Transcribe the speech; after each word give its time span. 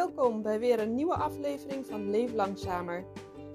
Welkom 0.00 0.42
bij 0.42 0.58
weer 0.58 0.80
een 0.80 0.94
nieuwe 0.94 1.14
aflevering 1.14 1.86
van 1.86 2.10
Leef 2.10 2.32
Langzamer. 2.32 3.04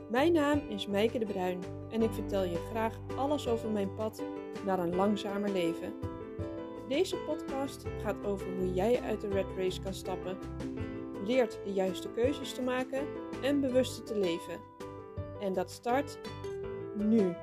Mijn 0.10 0.34
naam 0.34 0.62
is 0.70 0.88
Meike 0.88 1.20
de 1.20 1.26
Bruin 1.26 1.64
en 1.92 2.02
ik 2.02 2.12
vertel 2.14 2.44
je 2.44 2.68
graag 2.70 3.00
alles 3.18 3.48
over 3.48 3.70
mijn 3.70 3.94
pad 3.96 4.24
naar 4.66 4.80
een 4.80 4.96
langzamer 4.96 5.50
leven. 5.50 5.94
Deze 6.88 7.18
podcast 7.18 7.84
gaat 8.04 8.26
over 8.26 8.48
hoe 8.58 8.74
jij 8.74 9.02
uit 9.02 9.22
de 9.22 9.28
red 9.28 9.46
race 9.58 9.82
kan 9.82 9.94
stappen, 9.94 10.38
leert 11.26 11.60
de 11.64 11.74
juiste 11.74 12.12
keuzes 12.12 12.54
te 12.54 12.62
maken 12.62 13.08
en 13.42 13.62
bewuster 13.62 14.04
te 14.04 14.18
leven. 14.18 14.60
En 15.40 15.54
dat 15.54 15.72
start 15.72 16.20
nu. 16.96 17.36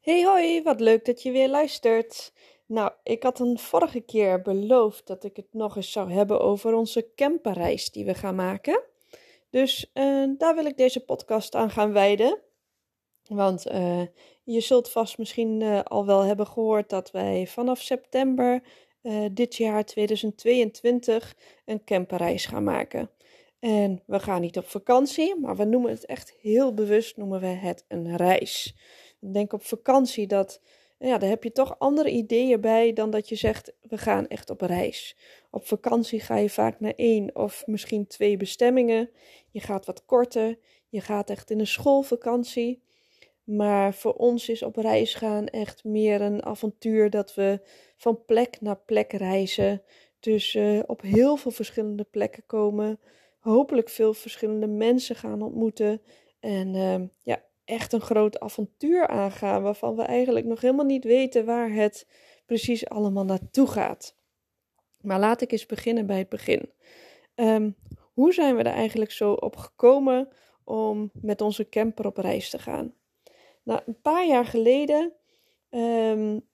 Hey 0.00 0.24
hoi, 0.24 0.62
wat 0.62 0.80
leuk 0.80 1.04
dat 1.04 1.22
je 1.22 1.30
weer 1.30 1.48
luistert. 1.48 2.32
Nou, 2.68 2.92
ik 3.02 3.22
had 3.22 3.40
een 3.40 3.58
vorige 3.58 4.00
keer 4.00 4.42
beloofd 4.42 5.06
dat 5.06 5.24
ik 5.24 5.36
het 5.36 5.52
nog 5.52 5.76
eens 5.76 5.92
zou 5.92 6.12
hebben 6.12 6.40
over 6.40 6.74
onze 6.74 7.12
camperreis 7.14 7.90
die 7.90 8.04
we 8.04 8.14
gaan 8.14 8.34
maken. 8.34 8.82
Dus 9.50 9.90
uh, 9.94 10.30
daar 10.38 10.54
wil 10.54 10.64
ik 10.64 10.76
deze 10.76 11.04
podcast 11.04 11.54
aan 11.54 11.70
gaan 11.70 11.92
wijden. 11.92 12.38
Want 13.28 13.70
uh, 13.70 14.02
je 14.42 14.60
zult 14.60 14.90
vast 14.90 15.18
misschien 15.18 15.60
uh, 15.60 15.82
al 15.82 16.06
wel 16.06 16.22
hebben 16.22 16.46
gehoord 16.46 16.90
dat 16.90 17.10
wij 17.10 17.46
vanaf 17.46 17.80
september 17.80 18.62
dit 19.32 19.56
jaar 19.56 19.84
2022 19.84 21.36
een 21.64 21.84
camperreis 21.84 22.46
gaan 22.46 22.64
maken. 22.64 23.10
En 23.58 24.02
we 24.06 24.20
gaan 24.20 24.40
niet 24.40 24.58
op 24.58 24.66
vakantie, 24.66 25.40
maar 25.40 25.56
we 25.56 25.64
noemen 25.64 25.90
het 25.90 26.06
echt 26.06 26.36
heel 26.40 26.74
bewust 26.74 27.16
noemen 27.16 27.40
we 27.40 27.46
het 27.46 27.84
een 27.88 28.16
reis. 28.16 28.76
Denk 29.20 29.52
op 29.52 29.64
vakantie 29.64 30.26
dat 30.26 30.60
ja, 30.98 31.18
daar 31.18 31.28
heb 31.28 31.44
je 31.44 31.52
toch 31.52 31.78
andere 31.78 32.10
ideeën 32.10 32.60
bij 32.60 32.92
dan 32.92 33.10
dat 33.10 33.28
je 33.28 33.34
zegt 33.34 33.72
we 33.80 33.98
gaan 33.98 34.28
echt 34.28 34.50
op 34.50 34.60
reis. 34.60 35.16
Op 35.50 35.66
vakantie 35.66 36.20
ga 36.20 36.36
je 36.36 36.50
vaak 36.50 36.80
naar 36.80 36.94
één 36.96 37.36
of 37.36 37.62
misschien 37.66 38.06
twee 38.06 38.36
bestemmingen. 38.36 39.10
Je 39.50 39.60
gaat 39.60 39.86
wat 39.86 40.04
korter. 40.04 40.58
Je 40.88 41.00
gaat 41.00 41.30
echt 41.30 41.50
in 41.50 41.60
een 41.60 41.66
schoolvakantie. 41.66 42.82
Maar 43.44 43.94
voor 43.94 44.12
ons 44.12 44.48
is 44.48 44.62
op 44.62 44.76
reis 44.76 45.14
gaan 45.14 45.46
echt 45.46 45.84
meer 45.84 46.20
een 46.20 46.44
avontuur 46.44 47.10
dat 47.10 47.34
we 47.34 47.60
van 47.96 48.24
plek 48.24 48.60
naar 48.60 48.80
plek 48.86 49.12
reizen. 49.12 49.82
Dus 50.20 50.54
uh, 50.54 50.80
op 50.86 51.00
heel 51.02 51.36
veel 51.36 51.50
verschillende 51.50 52.04
plekken 52.04 52.42
komen. 52.46 53.00
Hopelijk 53.38 53.88
veel 53.88 54.14
verschillende 54.14 54.66
mensen 54.66 55.16
gaan 55.16 55.42
ontmoeten. 55.42 56.02
En 56.40 56.74
uh, 56.74 57.00
ja, 57.22 57.42
echt 57.68 57.92
een 57.92 58.00
groot 58.00 58.40
avontuur 58.40 59.06
aangaan 59.06 59.62
waarvan 59.62 59.96
we 59.96 60.02
eigenlijk 60.02 60.46
nog 60.46 60.60
helemaal 60.60 60.84
niet 60.84 61.04
weten 61.04 61.44
waar 61.44 61.72
het 61.72 62.06
precies 62.46 62.88
allemaal 62.88 63.24
naartoe 63.24 63.66
gaat. 63.66 64.16
Maar 65.00 65.18
laat 65.18 65.40
ik 65.40 65.52
eens 65.52 65.66
beginnen 65.66 66.06
bij 66.06 66.18
het 66.18 66.28
begin. 66.28 66.72
Um, 67.34 67.76
hoe 68.12 68.32
zijn 68.32 68.56
we 68.56 68.62
er 68.62 68.74
eigenlijk 68.74 69.10
zo 69.10 69.32
op 69.32 69.56
gekomen 69.56 70.28
om 70.64 71.10
met 71.12 71.40
onze 71.40 71.68
camper 71.68 72.06
op 72.06 72.16
reis 72.16 72.50
te 72.50 72.58
gaan? 72.58 72.94
Nou, 73.62 73.80
een 73.86 74.00
paar 74.00 74.26
jaar 74.26 74.46
geleden 74.46 75.12
um, 75.70 76.46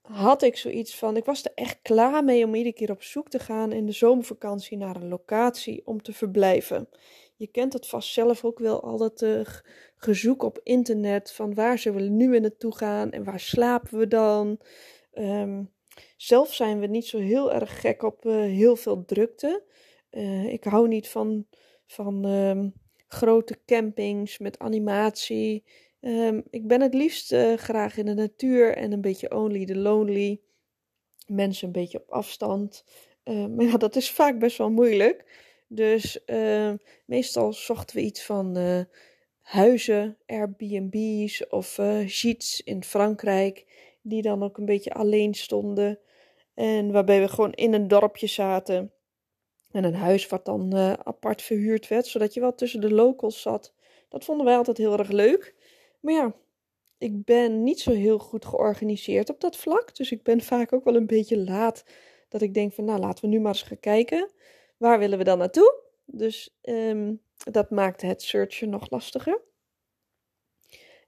had 0.00 0.42
ik 0.42 0.56
zoiets 0.56 0.96
van: 0.96 1.16
ik 1.16 1.24
was 1.24 1.44
er 1.44 1.52
echt 1.54 1.78
klaar 1.82 2.24
mee 2.24 2.44
om 2.44 2.54
iedere 2.54 2.74
keer 2.74 2.90
op 2.90 3.02
zoek 3.02 3.28
te 3.28 3.38
gaan 3.38 3.72
in 3.72 3.86
de 3.86 3.92
zomervakantie 3.92 4.76
naar 4.76 4.96
een 4.96 5.08
locatie 5.08 5.86
om 5.86 6.02
te 6.02 6.12
verblijven. 6.12 6.88
Je 7.36 7.46
kent 7.46 7.72
het 7.72 7.86
vast 7.86 8.12
zelf 8.12 8.44
ook 8.44 8.58
wel, 8.58 8.82
al 8.82 8.96
dat 8.96 9.22
uh, 9.22 9.46
gezoek 10.04 10.42
op 10.42 10.60
internet 10.62 11.32
van 11.32 11.54
waar 11.54 11.78
zullen 11.78 12.02
we 12.02 12.08
nu 12.08 12.40
naartoe 12.40 12.76
gaan 12.76 13.10
en 13.10 13.24
waar 13.24 13.40
slapen 13.40 13.98
we 13.98 14.08
dan. 14.08 14.60
Um, 15.14 15.72
zelf 16.16 16.54
zijn 16.54 16.80
we 16.80 16.86
niet 16.86 17.06
zo 17.06 17.18
heel 17.18 17.52
erg 17.52 17.80
gek 17.80 18.02
op 18.02 18.24
uh, 18.24 18.34
heel 18.34 18.76
veel 18.76 19.04
drukte. 19.04 19.62
Uh, 20.10 20.52
ik 20.52 20.64
hou 20.64 20.88
niet 20.88 21.08
van, 21.08 21.46
van 21.86 22.24
um, 22.24 22.72
grote 23.08 23.58
campings 23.66 24.38
met 24.38 24.58
animatie. 24.58 25.64
Um, 26.00 26.42
ik 26.50 26.66
ben 26.66 26.80
het 26.80 26.94
liefst 26.94 27.32
uh, 27.32 27.54
graag 27.56 27.96
in 27.96 28.06
de 28.06 28.14
natuur 28.14 28.76
en 28.76 28.92
een 28.92 29.00
beetje 29.00 29.34
only 29.34 29.64
the 29.64 29.76
lonely. 29.76 30.40
Mensen 31.26 31.66
een 31.66 31.72
beetje 31.72 32.00
op 32.00 32.10
afstand. 32.10 32.84
maar 33.54 33.64
ja, 33.64 33.76
dat 33.76 33.96
is 33.96 34.10
vaak 34.10 34.38
best 34.38 34.58
wel 34.58 34.70
moeilijk. 34.70 35.42
Dus 35.68 36.24
meestal 37.06 37.52
zochten 37.52 37.96
we 37.96 38.02
iets 38.02 38.24
van 38.24 38.56
huizen, 39.44 40.18
Airbnb's 40.26 41.44
of 41.48 41.78
uh, 41.78 42.24
in 42.64 42.84
Frankrijk, 42.84 43.66
die 44.02 44.22
dan 44.22 44.42
ook 44.42 44.58
een 44.58 44.64
beetje 44.64 44.92
alleen 44.94 45.34
stonden. 45.34 45.98
En 46.54 46.92
waarbij 46.92 47.20
we 47.20 47.28
gewoon 47.28 47.52
in 47.52 47.74
een 47.74 47.88
dorpje 47.88 48.26
zaten. 48.26 48.92
En 49.70 49.84
een 49.84 49.94
huis 49.94 50.26
wat 50.26 50.44
dan 50.44 50.74
apart 51.04 51.42
verhuurd 51.42 51.88
werd, 51.88 52.06
zodat 52.06 52.34
je 52.34 52.40
wel 52.40 52.54
tussen 52.54 52.80
de 52.80 52.92
locals 52.92 53.40
zat. 53.40 53.74
Dat 54.08 54.24
vonden 54.24 54.46
wij 54.46 54.56
altijd 54.56 54.76
heel 54.76 54.98
erg 54.98 55.10
leuk. 55.10 55.54
Maar 56.00 56.14
ja, 56.14 56.34
ik 56.98 57.24
ben 57.24 57.62
niet 57.62 57.80
zo 57.80 57.92
heel 57.92 58.18
goed 58.18 58.44
georganiseerd 58.44 59.30
op 59.30 59.40
dat 59.40 59.56
vlak. 59.56 59.96
Dus 59.96 60.12
ik 60.12 60.22
ben 60.22 60.40
vaak 60.40 60.72
ook 60.72 60.84
wel 60.84 60.96
een 60.96 61.06
beetje 61.06 61.38
laat. 61.38 61.84
Dat 62.28 62.42
ik 62.42 62.54
denk 62.54 62.72
van 62.72 62.84
nou 62.84 63.00
laten 63.00 63.24
we 63.24 63.30
nu 63.30 63.40
maar 63.40 63.52
eens 63.52 63.62
gaan 63.62 63.80
kijken. 63.80 64.30
Waar 64.76 64.98
willen 64.98 65.18
we 65.18 65.24
dan 65.24 65.38
naartoe? 65.38 65.82
Dus 66.04 66.56
um, 66.62 67.20
dat 67.36 67.70
maakte 67.70 68.06
het 68.06 68.22
searchen 68.22 68.70
nog 68.70 68.90
lastiger. 68.90 69.42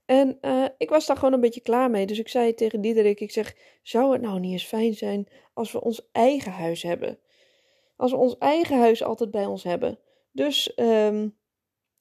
En 0.05 0.39
uh, 0.41 0.67
ik 0.79 0.91
was 0.91 1.07
daar 1.07 1.17
gewoon 1.17 1.33
een 1.33 1.41
beetje 1.41 1.61
klaar 1.61 1.91
mee. 1.91 2.07
Dus 2.07 2.19
ik 2.19 2.29
zei 2.29 2.55
tegen 2.55 2.81
Diederik, 2.81 3.21
ik 3.21 3.31
zeg, 3.31 3.57
zou 3.83 4.13
het 4.13 4.21
nou 4.21 4.41
niet 4.41 4.53
eens 4.53 4.67
fijn 4.67 4.95
zijn 4.95 5.29
als 5.55 5.73
we 5.73 5.81
ons 5.81 6.09
eigen 6.13 6.53
huis 6.53 6.83
hebben? 6.83 7.19
Als 7.97 8.11
we 8.11 8.17
ons 8.17 8.39
eigen 8.39 8.79
huis 8.79 9.03
altijd 9.03 9.31
bij 9.31 9.47
ons 9.47 9.63
hebben. 9.63 9.99
Dus 10.33 10.73
um, 10.77 11.37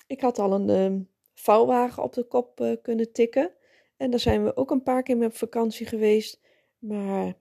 ik 0.08 0.22
had 0.22 0.40
al 0.40 0.54
een 0.54 0.70
um, 0.70 1.10
vouwwagen 1.34 2.04
op 2.04 2.14
de 2.14 2.24
kop 2.24 2.60
uh, 2.60 2.76
kunnen 2.82 3.12
tikken. 3.12 3.52
En 3.98 4.10
daar 4.10 4.20
zijn 4.20 4.44
we 4.44 4.56
ook 4.56 4.72
een 4.72 4.84
paar 4.84 5.04
keer 5.04 5.18
mee 5.18 5.28
op 5.28 5.36
vakantie 5.36 5.86
geweest. 5.86 6.42
Maar 6.78 7.34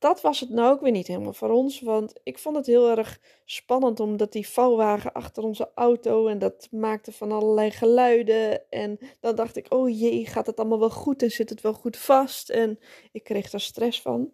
dat 0.00 0.20
was 0.20 0.40
het 0.40 0.50
nou 0.50 0.72
ook 0.72 0.80
weer 0.80 0.92
niet 0.92 1.06
helemaal 1.06 1.32
voor 1.32 1.50
ons. 1.50 1.80
Want 1.80 2.12
ik 2.22 2.38
vond 2.38 2.56
het 2.56 2.66
heel 2.66 2.96
erg 2.96 3.20
spannend, 3.44 4.00
omdat 4.00 4.32
die 4.32 4.48
vouwwagen 4.48 5.12
achter 5.12 5.42
onze 5.42 5.70
auto. 5.74 6.26
En 6.26 6.38
dat 6.38 6.68
maakte 6.70 7.12
van 7.12 7.32
allerlei 7.32 7.70
geluiden. 7.70 8.70
En 8.70 8.98
dan 9.20 9.34
dacht 9.34 9.56
ik: 9.56 9.66
oh 9.68 9.98
jee, 10.00 10.26
gaat 10.26 10.46
het 10.46 10.58
allemaal 10.58 10.78
wel 10.78 10.90
goed 10.90 11.22
en 11.22 11.30
zit 11.30 11.50
het 11.50 11.60
wel 11.60 11.72
goed 11.72 11.96
vast? 11.96 12.50
En 12.50 12.78
ik 13.12 13.24
kreeg 13.24 13.50
daar 13.50 13.60
stress 13.60 14.02
van. 14.02 14.32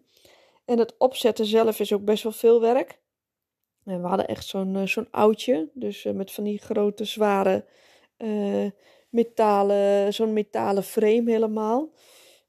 En 0.65 0.79
het 0.79 0.97
opzetten 0.97 1.45
zelf 1.45 1.79
is 1.79 1.93
ook 1.93 2.05
best 2.05 2.23
wel 2.23 2.31
veel 2.31 2.61
werk. 2.61 2.99
En 3.83 4.01
we 4.01 4.07
hadden 4.07 4.27
echt 4.27 4.45
zo'n 4.45 4.75
uh, 4.75 4.85
zo'n 4.85 5.11
oudje. 5.11 5.69
Dus 5.73 6.05
uh, 6.05 6.13
met 6.13 6.31
van 6.31 6.43
die 6.43 6.59
grote, 6.59 7.05
zware 7.05 7.65
uh, 8.17 8.69
metalen, 9.09 10.13
zo'n 10.13 10.33
metalen 10.33 10.83
frame 10.83 11.31
helemaal. 11.31 11.89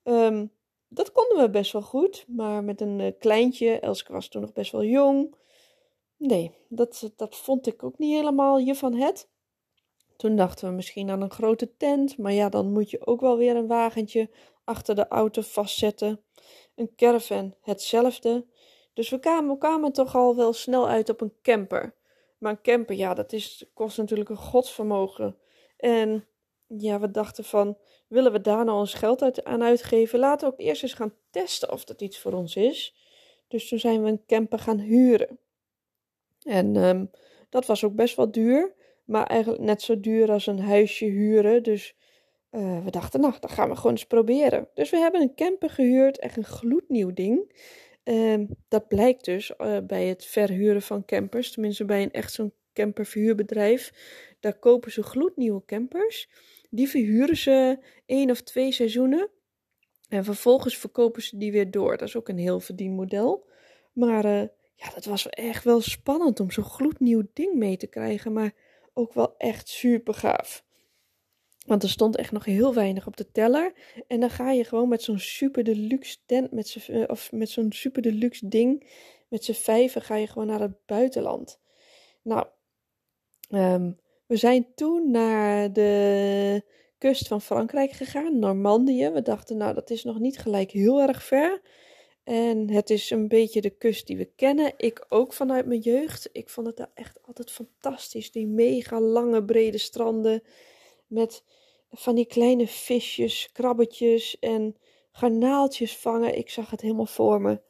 Um, 0.05 0.57
dat 0.88 1.12
konden 1.12 1.38
we 1.38 1.50
best 1.50 1.72
wel 1.72 1.82
goed, 1.82 2.25
maar 2.28 2.65
met 2.65 2.81
een 2.81 2.99
uh, 2.99 3.12
kleintje, 3.19 3.81
Elske 3.81 4.12
was 4.12 4.28
toen 4.28 4.41
nog 4.41 4.53
best 4.53 4.72
wel 4.72 4.84
jong. 4.84 5.34
Nee, 6.16 6.54
dat, 6.69 7.12
dat 7.16 7.37
vond 7.37 7.66
ik 7.66 7.82
ook 7.82 7.99
niet 7.99 8.15
helemaal 8.15 8.59
je 8.59 8.75
van 8.75 8.94
het. 8.94 9.28
Toen 10.16 10.37
dachten 10.37 10.69
we 10.69 10.75
misschien 10.75 11.10
aan 11.10 11.22
een 11.22 11.31
grote 11.31 11.77
tent, 11.77 12.19
maar 12.19 12.32
ja, 12.32 12.48
dan 12.48 12.72
moet 12.72 12.91
je 12.91 13.06
ook 13.06 13.21
wel 13.21 13.37
weer 13.37 13.56
een 13.56 13.66
wagentje 13.66 14.31
achter 14.65 14.94
de 14.94 15.09
auto 15.09 15.43
vastzetten. 15.43 16.22
Een 16.75 16.94
caravan, 16.97 17.54
hetzelfde. 17.60 18.47
Dus 18.94 19.09
we 19.09 19.19
kwamen, 19.19 19.59
kwamen 19.59 19.93
toch 19.93 20.15
al 20.15 20.37
wel 20.37 20.53
snel 20.53 20.88
uit 20.88 21.09
op 21.09 21.21
een 21.21 21.32
camper. 21.43 21.94
Maar 22.38 22.53
een 22.53 22.62
camper, 22.62 22.97
ja, 22.97 23.15
dat 23.15 23.32
is, 23.32 23.71
kost 23.75 23.98
natuurlijk 23.98 24.28
een 24.31 24.37
godsvermogen. 24.37 25.37
En 25.77 26.27
ja, 26.77 27.01
we 27.01 27.11
dachten 27.11 27.45
van, 27.45 27.78
willen 28.09 28.33
we 28.33 28.41
daar 28.41 28.65
nou 28.65 28.78
ons 28.78 28.95
geld 28.95 29.22
uit, 29.22 29.45
aan 29.45 29.63
uitgeven? 29.63 30.19
Laten 30.19 30.48
we 30.48 30.53
ook 30.53 30.60
eerst 30.60 30.83
eens 30.83 30.95
gaan 30.95 31.15
testen 31.31 31.72
of 31.72 31.84
dat 31.84 32.01
iets 32.01 32.19
voor 32.19 32.33
ons 32.33 32.57
is. 32.57 32.95
Dus 33.48 33.69
toen 33.69 33.78
zijn 33.78 34.03
we 34.03 34.09
een 34.09 34.25
camper 34.27 34.59
gaan 34.59 34.78
huren. 34.78 35.39
En 36.42 36.77
um, 36.77 37.10
dat 37.48 37.66
was 37.66 37.84
ook 37.84 37.95
best 37.95 38.16
wel 38.16 38.31
duur, 38.31 38.75
maar 39.04 39.27
eigenlijk 39.27 39.63
net 39.63 39.83
zo 39.83 40.01
duur 40.01 40.31
als 40.31 40.47
een 40.47 40.60
huisje 40.60 41.04
huren. 41.04 41.63
Dus 41.63 41.95
uh, 42.51 42.84
we 42.84 42.91
dachten, 42.91 43.21
nou, 43.21 43.34
dat 43.41 43.51
gaan 43.51 43.69
we 43.69 43.77
gewoon 43.77 43.92
eens 43.92 44.07
proberen. 44.07 44.69
Dus 44.75 44.91
we 44.91 44.97
hebben 44.97 45.21
een 45.21 45.34
camper 45.34 45.71
gehuurd, 45.71 46.19
echt 46.19 46.37
een 46.37 46.45
gloednieuw 46.45 47.13
ding. 47.13 47.57
Um, 48.04 48.48
dat 48.69 48.89
blijkt 48.89 49.25
dus 49.25 49.53
uh, 49.59 49.78
bij 49.87 50.07
het 50.07 50.25
verhuren 50.25 50.83
van 50.83 51.04
campers, 51.04 51.53
tenminste 51.53 51.84
bij 51.84 52.03
een 52.03 52.13
echt 52.13 52.33
zo'n 52.33 52.53
camperverhuurbedrijf. 52.72 53.92
Daar 54.41 54.59
kopen 54.59 54.92
ze 54.92 55.03
gloednieuwe 55.03 55.63
campers. 55.66 56.28
Die 56.68 56.88
verhuren 56.88 57.36
ze 57.36 57.78
één 58.06 58.30
of 58.30 58.42
twee 58.42 58.72
seizoenen. 58.72 59.30
En 60.09 60.24
vervolgens 60.24 60.76
verkopen 60.76 61.22
ze 61.22 61.38
die 61.38 61.53
weer 61.53 61.70
door. 61.70 61.97
Dat 61.97 62.09
is 62.09 62.16
ook 62.16 62.28
een 62.28 62.38
heel 62.38 62.60
verdienmodel. 62.60 63.47
Maar 63.92 64.24
uh, 64.24 64.42
ja, 64.74 64.91
dat 64.94 65.04
was 65.04 65.28
echt 65.28 65.65
wel 65.65 65.80
spannend 65.80 66.41
om 66.41 66.50
zo'n 66.50 66.65
gloednieuw 66.65 67.22
ding 67.32 67.54
mee 67.54 67.76
te 67.76 67.86
krijgen. 67.86 68.32
Maar 68.32 68.54
ook 68.92 69.12
wel 69.12 69.34
echt 69.36 69.68
super 69.68 70.15
gaaf. 70.15 70.65
Want 71.66 71.82
er 71.82 71.88
stond 71.88 72.16
echt 72.16 72.32
nog 72.32 72.44
heel 72.44 72.74
weinig 72.74 73.06
op 73.06 73.16
de 73.16 73.30
teller. 73.30 73.72
En 74.06 74.20
dan 74.20 74.30
ga 74.30 74.50
je 74.50 74.65
gewoon 74.65 74.88
met 74.88 75.03
zo'n 75.03 75.18
super 75.18 75.65
deluxe 75.65 76.16
tent, 76.26 76.53
met 76.53 76.86
eh, 76.88 77.03
of 77.06 77.32
met 77.32 77.50
zo'n 77.50 77.72
super 77.72 78.03
deluxe 78.03 78.48
ding, 78.48 78.86
met 79.28 79.44
z'n 79.44 79.53
vijven 79.53 80.03
ga 80.03 80.16
je 80.16 80.26
gewoon 80.26 80.47
naar 80.47 80.60
het 80.60 80.86
buitenland. 80.86 81.60
Nou, 82.22 82.47
ehm, 83.50 83.92
we 84.28 84.36
zijn 84.36 84.66
toen 84.75 85.10
naar 85.10 85.72
de 85.72 86.63
kust 86.98 87.28
van 87.28 87.41
Frankrijk 87.41 87.91
gegaan, 87.91 88.39
Normandië. 88.39 89.10
We 89.10 89.22
dachten, 89.22 89.57
nou, 89.57 89.75
dat 89.75 89.91
is 89.91 90.04
nog 90.04 90.19
niet 90.19 90.39
gelijk 90.39 90.71
heel 90.71 91.01
erg 91.01 91.22
ver. 91.22 91.60
En 92.25 92.71
het 92.71 92.91
is 92.91 93.10
een 93.10 93.28
beetje 93.28 93.60
de 93.60 93.71
kust 93.71 94.07
die 94.07 94.16
we 94.16 94.30
kennen. 94.36 94.72
Ik 94.77 95.07
ook 95.09 95.33
vanuit 95.33 95.66
mijn 95.66 95.80
jeugd. 95.80 96.28
Ik 96.33 96.48
vond 96.48 96.66
het 96.66 96.77
daar 96.77 96.91
echt 96.95 97.19
altijd 97.22 97.51
fantastisch. 97.51 98.30
Die 98.30 98.47
mega 98.47 99.01
lange, 99.01 99.45
brede 99.45 99.78
stranden. 99.78 100.42
Met 101.07 101.42
van 101.91 102.15
die 102.15 102.27
kleine 102.27 102.66
visjes, 102.66 103.53
krabbetjes 103.53 104.39
en 104.39 104.77
garnaaltjes 105.13 105.97
vangen. 105.97 106.39
Ik 106.39 106.51
zag 106.51 106.71
het 106.71 106.80
helemaal 106.80 107.07
voor 107.07 107.41
me. 107.41 107.60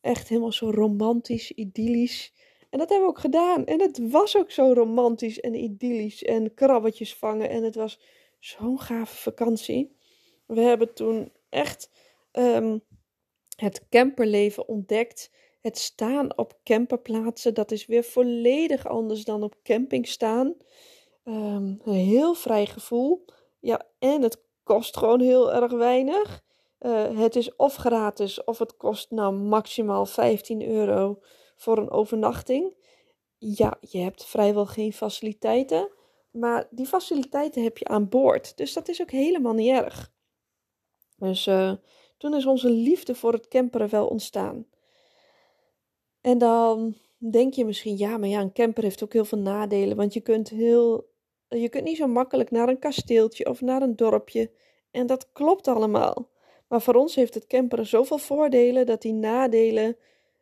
Echt 0.00 0.28
helemaal 0.28 0.52
zo 0.52 0.70
romantisch, 0.70 1.50
idyllisch. 1.50 2.32
En 2.72 2.78
dat 2.78 2.88
hebben 2.88 3.08
we 3.08 3.14
ook 3.14 3.20
gedaan. 3.20 3.64
En 3.64 3.80
het 3.80 4.10
was 4.10 4.36
ook 4.36 4.50
zo 4.50 4.72
romantisch 4.72 5.40
en 5.40 5.54
idyllisch. 5.54 6.22
En 6.22 6.54
krabbetjes 6.54 7.14
vangen. 7.14 7.48
En 7.48 7.62
het 7.62 7.74
was 7.74 8.00
zo'n 8.38 8.80
gave 8.80 9.16
vakantie. 9.16 9.96
We 10.46 10.60
hebben 10.60 10.94
toen 10.94 11.32
echt 11.48 11.90
ehm, 12.30 12.78
het 13.56 13.88
camperleven 13.88 14.68
ontdekt. 14.68 15.30
Het 15.60 15.78
staan 15.78 16.38
op 16.38 16.58
camperplaatsen, 16.64 17.54
dat 17.54 17.70
is 17.70 17.86
weer 17.86 18.04
volledig 18.04 18.86
anders 18.86 19.24
dan 19.24 19.42
op 19.42 19.56
camping 19.62 20.08
staan. 20.08 20.54
Ehm, 21.24 21.74
een 21.84 21.92
heel 21.92 22.34
vrij 22.34 22.66
gevoel. 22.66 23.24
Ja, 23.60 23.82
en 23.98 24.22
het 24.22 24.42
kost 24.62 24.96
gewoon 24.96 25.20
heel 25.20 25.52
erg 25.52 25.72
weinig. 25.72 26.42
Eh, 26.78 27.18
het 27.18 27.36
is 27.36 27.56
of 27.56 27.74
gratis 27.74 28.44
of 28.44 28.58
het 28.58 28.76
kost 28.76 29.10
nou 29.10 29.34
maximaal 29.34 30.06
15 30.06 30.68
euro 30.68 31.18
voor 31.56 31.78
een 31.78 31.90
overnachting. 31.90 32.74
Ja, 33.38 33.78
je 33.80 33.98
hebt 33.98 34.24
vrijwel 34.24 34.66
geen 34.66 34.92
faciliteiten, 34.92 35.90
maar 36.30 36.68
die 36.70 36.86
faciliteiten 36.86 37.62
heb 37.62 37.78
je 37.78 37.84
aan 37.84 38.08
boord. 38.08 38.56
Dus 38.56 38.72
dat 38.72 38.88
is 38.88 39.00
ook 39.00 39.10
helemaal 39.10 39.52
niet 39.52 39.70
erg. 39.70 40.12
Dus 41.16 41.46
eh, 41.46 41.72
toen 42.18 42.34
is 42.34 42.46
onze 42.46 42.70
liefde 42.70 43.14
voor 43.14 43.32
het 43.32 43.48
camperen 43.48 43.88
wel 43.88 44.06
ontstaan. 44.06 44.66
En 46.20 46.38
dan 46.38 46.96
denk 47.30 47.54
je 47.54 47.64
misschien, 47.64 47.96
ja, 47.96 48.16
maar 48.16 48.28
ja, 48.28 48.40
een 48.40 48.52
camper 48.52 48.82
heeft 48.82 49.02
ook 49.02 49.12
heel 49.12 49.24
veel 49.24 49.38
nadelen. 49.38 49.96
Want 49.96 50.12
je 50.14 50.20
kunt, 50.20 50.48
heel, 50.48 51.10
je 51.48 51.68
kunt 51.68 51.84
niet 51.84 51.96
zo 51.96 52.06
makkelijk 52.06 52.50
naar 52.50 52.68
een 52.68 52.78
kasteeltje 52.78 53.48
of 53.48 53.60
naar 53.60 53.82
een 53.82 53.96
dorpje. 53.96 54.50
En 54.90 55.06
dat 55.06 55.32
klopt 55.32 55.68
allemaal. 55.68 56.30
Maar 56.68 56.82
voor 56.82 56.94
ons 56.94 57.14
heeft 57.14 57.34
het 57.34 57.46
camperen 57.46 57.86
zoveel 57.86 58.18
voordelen 58.18 58.86
dat 58.86 59.02
die 59.02 59.12
nadelen 59.12 59.96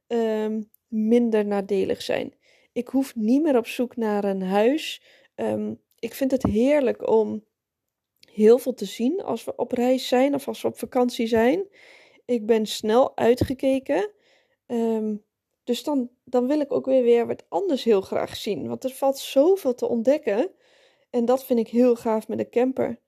ehm, 0.06 0.62
minder 0.90 1.46
nadelig 1.46 2.02
zijn. 2.02 2.34
Ik 2.72 2.88
hoef 2.88 3.14
niet 3.14 3.42
meer 3.42 3.56
op 3.56 3.66
zoek 3.66 3.96
naar 3.96 4.24
een 4.24 4.42
huis. 4.42 5.02
Ehm, 5.34 5.74
ik 5.98 6.14
vind 6.14 6.30
het 6.30 6.42
heerlijk 6.42 7.08
om 7.08 7.44
heel 8.32 8.58
veel 8.58 8.74
te 8.74 8.84
zien 8.84 9.22
als 9.22 9.44
we 9.44 9.56
op 9.56 9.72
reis 9.72 10.08
zijn 10.08 10.34
of 10.34 10.48
als 10.48 10.62
we 10.62 10.68
op 10.68 10.78
vakantie 10.78 11.26
zijn. 11.26 11.66
Ik 12.24 12.46
ben 12.46 12.66
snel 12.66 13.16
uitgekeken. 13.16 14.10
Ehm, 14.66 15.16
dus 15.64 15.82
dan, 15.82 16.10
dan 16.24 16.46
wil 16.46 16.60
ik 16.60 16.72
ook 16.72 16.86
weer, 16.86 17.02
weer 17.02 17.26
wat 17.26 17.44
anders 17.48 17.84
heel 17.84 18.00
graag 18.00 18.36
zien. 18.36 18.68
Want 18.68 18.84
er 18.84 18.90
valt 18.90 19.18
zoveel 19.18 19.74
te 19.74 19.88
ontdekken. 19.88 20.50
En 21.10 21.24
dat 21.24 21.44
vind 21.44 21.58
ik 21.58 21.68
heel 21.68 21.96
gaaf 21.96 22.28
met 22.28 22.38
een 22.38 22.50
camper. 22.50 23.00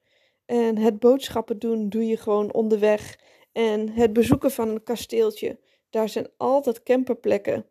En 0.45 0.79
het 0.79 0.99
boodschappen 0.99 1.59
doen 1.59 1.89
doe 1.89 2.07
je 2.07 2.17
gewoon 2.17 2.53
onderweg. 2.53 3.19
En 3.53 3.89
het 3.89 4.13
bezoeken 4.13 4.51
van 4.51 4.69
een 4.69 4.83
kasteeltje. 4.83 5.59
Daar 5.91 6.09
zijn 6.09 6.29
altijd 6.37 6.83
camperplekken. 6.83 7.67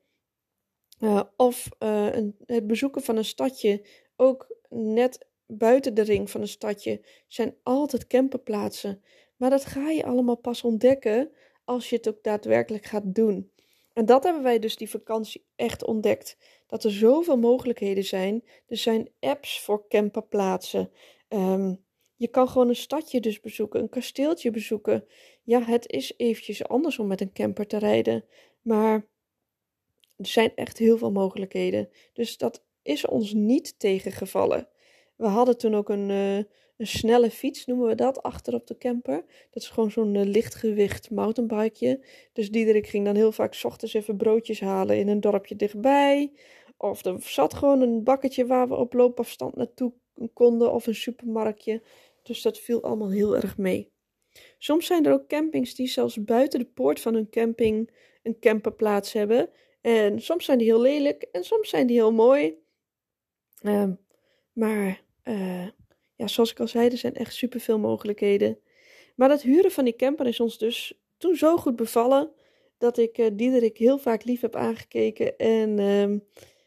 Uh, 1.02 1.22
of 1.36 1.70
uh, 1.80 2.14
een, 2.14 2.36
het 2.46 2.68
bezoeken 2.68 3.02
van 3.02 3.18
een 3.18 3.26
stadje. 3.26 3.86
Ook 4.16 4.56
net 4.70 5.28
buiten 5.46 5.94
de 5.94 6.02
ring 6.02 6.30
van 6.30 6.42
een 6.42 6.48
stadje 6.48 7.02
zijn 7.28 7.56
altijd 7.64 8.08
camperplaatsen. 8.08 9.04
Maar 9.36 9.50
dat 9.50 9.66
ga 9.66 9.90
je 9.90 10.06
allemaal 10.06 10.38
pas 10.38 10.64
ontdekken 10.64 11.32
als 11.64 11.90
je 11.90 11.96
het 11.96 12.08
ook 12.08 12.24
daadwerkelijk 12.24 12.86
gaat 12.86 13.16
doen. 13.16 13.52
En 13.94 14.06
dat 14.06 14.24
hebben 14.24 14.44
wij 14.44 14.60
dus 14.60 14.78
die 14.78 14.90
vakantie 14.90 15.46
echt 15.56 15.86
ontdekt. 15.86 16.38
Dat 16.68 16.84
er 16.84 16.92
zoveel 16.92 17.38
mogelijkheden 17.38 18.04
zijn. 18.04 18.44
Er 18.68 18.78
zijn 18.78 19.10
apps 19.20 19.62
voor 19.62 19.88
camperplaatsen. 19.88 20.92
Um, 21.30 21.84
je 22.16 22.28
kan 22.28 22.48
gewoon 22.48 22.70
een 22.70 22.76
stadje 22.76 23.20
dus 23.20 23.40
bezoeken, 23.40 23.82
een 23.82 23.90
kasteeltje 23.90 24.52
bezoeken. 24.52 25.06
Ja, 25.44 25.62
het 25.62 25.90
is 25.92 26.14
eventjes 26.18 26.68
anders 26.68 27.00
om 27.00 27.08
met 27.08 27.22
een 27.22 27.34
camper 27.34 27.68
te 27.68 27.78
rijden. 27.78 28.26
Maar 28.62 29.08
er 30.22 30.28
zijn 30.28 30.52
echt 30.56 30.78
heel 30.78 30.98
veel 30.98 31.12
mogelijkheden. 31.12 31.90
Dus 32.14 32.38
dat 32.38 32.64
is 32.82 33.06
ons 33.06 33.34
niet 33.34 33.80
tegengevallen. 33.80 34.68
We 35.16 35.28
hadden 35.28 35.58
toen 35.58 35.76
ook 35.76 35.90
een, 35.90 36.10
uh, 36.10 36.36
een 36.38 36.88
snelle 36.88 37.30
fiets, 37.30 37.66
noemen 37.66 37.88
we 37.88 37.96
dat, 37.96 38.24
achter 38.24 38.54
op 38.54 38.68
de 38.68 38.78
camper. 38.78 39.24
Dat 39.52 39.64
is 39.64 39.70
gewoon 39.70 39.92
zo'n 39.92 40.16
uh, 40.16 40.24
lichtgewicht 40.24 41.10
mountainbikeje. 41.10 42.06
Dus 42.34 42.52
Diederik 42.52 42.88
ging 42.88 43.06
dan 43.06 43.16
heel 43.16 43.32
vaak 43.32 43.60
ochtends 43.64 43.94
even 43.94 44.18
broodjes 44.18 44.60
halen 44.60 44.98
in 44.98 45.08
een 45.08 45.22
dorpje 45.22 45.56
dichtbij. 45.56 46.32
Of 46.78 47.06
er 47.06 47.22
zat 47.22 47.54
gewoon 47.54 47.82
een 47.82 48.04
bakketje 48.04 48.46
waar 48.46 48.68
we 48.68 48.76
op 48.76 48.94
loopafstand 48.94 49.56
naartoe 49.56 49.94
konden 50.34 50.74
of 50.74 50.88
een 50.88 50.96
supermarktje. 50.96 51.82
Dus 52.24 52.42
dat 52.42 52.60
viel 52.60 52.84
allemaal 52.84 53.12
heel 53.12 53.36
erg 53.36 53.58
mee. 53.58 53.92
Soms 54.58 54.86
zijn 54.86 55.06
er 55.06 55.14
ook 55.14 55.28
campings 55.28 55.76
die 55.76 55.88
zelfs 55.88 56.24
buiten 56.24 56.60
de 56.60 56.66
poort 56.66 57.00
van 57.00 57.14
hun 57.14 57.30
camping 57.30 57.90
een 58.24 58.40
camperplaats 58.40 59.14
hebben. 59.14 59.50
En 59.82 60.22
soms 60.22 60.46
zijn 60.46 60.58
die 60.58 60.68
heel 60.68 60.82
lelijk 60.82 61.22
en 61.32 61.44
soms 61.44 61.70
zijn 61.70 61.88
die 61.88 61.98
heel 61.98 62.14
mooi. 62.14 62.56
Uh, 63.62 63.90
maar 64.54 65.02
uh, 65.24 65.68
ja, 66.16 66.28
zoals 66.28 66.52
ik 66.52 66.60
al 66.60 66.68
zei, 66.68 66.90
er 66.90 66.98
zijn 66.98 67.16
echt 67.16 67.34
superveel 67.34 67.80
mogelijkheden. 67.80 68.60
Maar 69.16 69.30
dat 69.30 69.42
huren 69.42 69.72
van 69.72 69.84
die 69.84 69.96
camper 69.96 70.28
is 70.28 70.40
ons 70.40 70.58
dus 70.58 71.00
toen 71.18 71.36
zo 71.36 71.58
goed 71.58 71.76
bevallen 71.76 72.32
dat 72.78 72.98
ik 72.98 73.18
uh, 73.18 73.28
Diederik 73.34 73.78
heel 73.78 73.98
vaak 73.98 74.24
lief 74.24 74.42
heb 74.42 74.56
aangekeken 74.56 75.38
en 75.38 75.78
uh, 75.80 76.20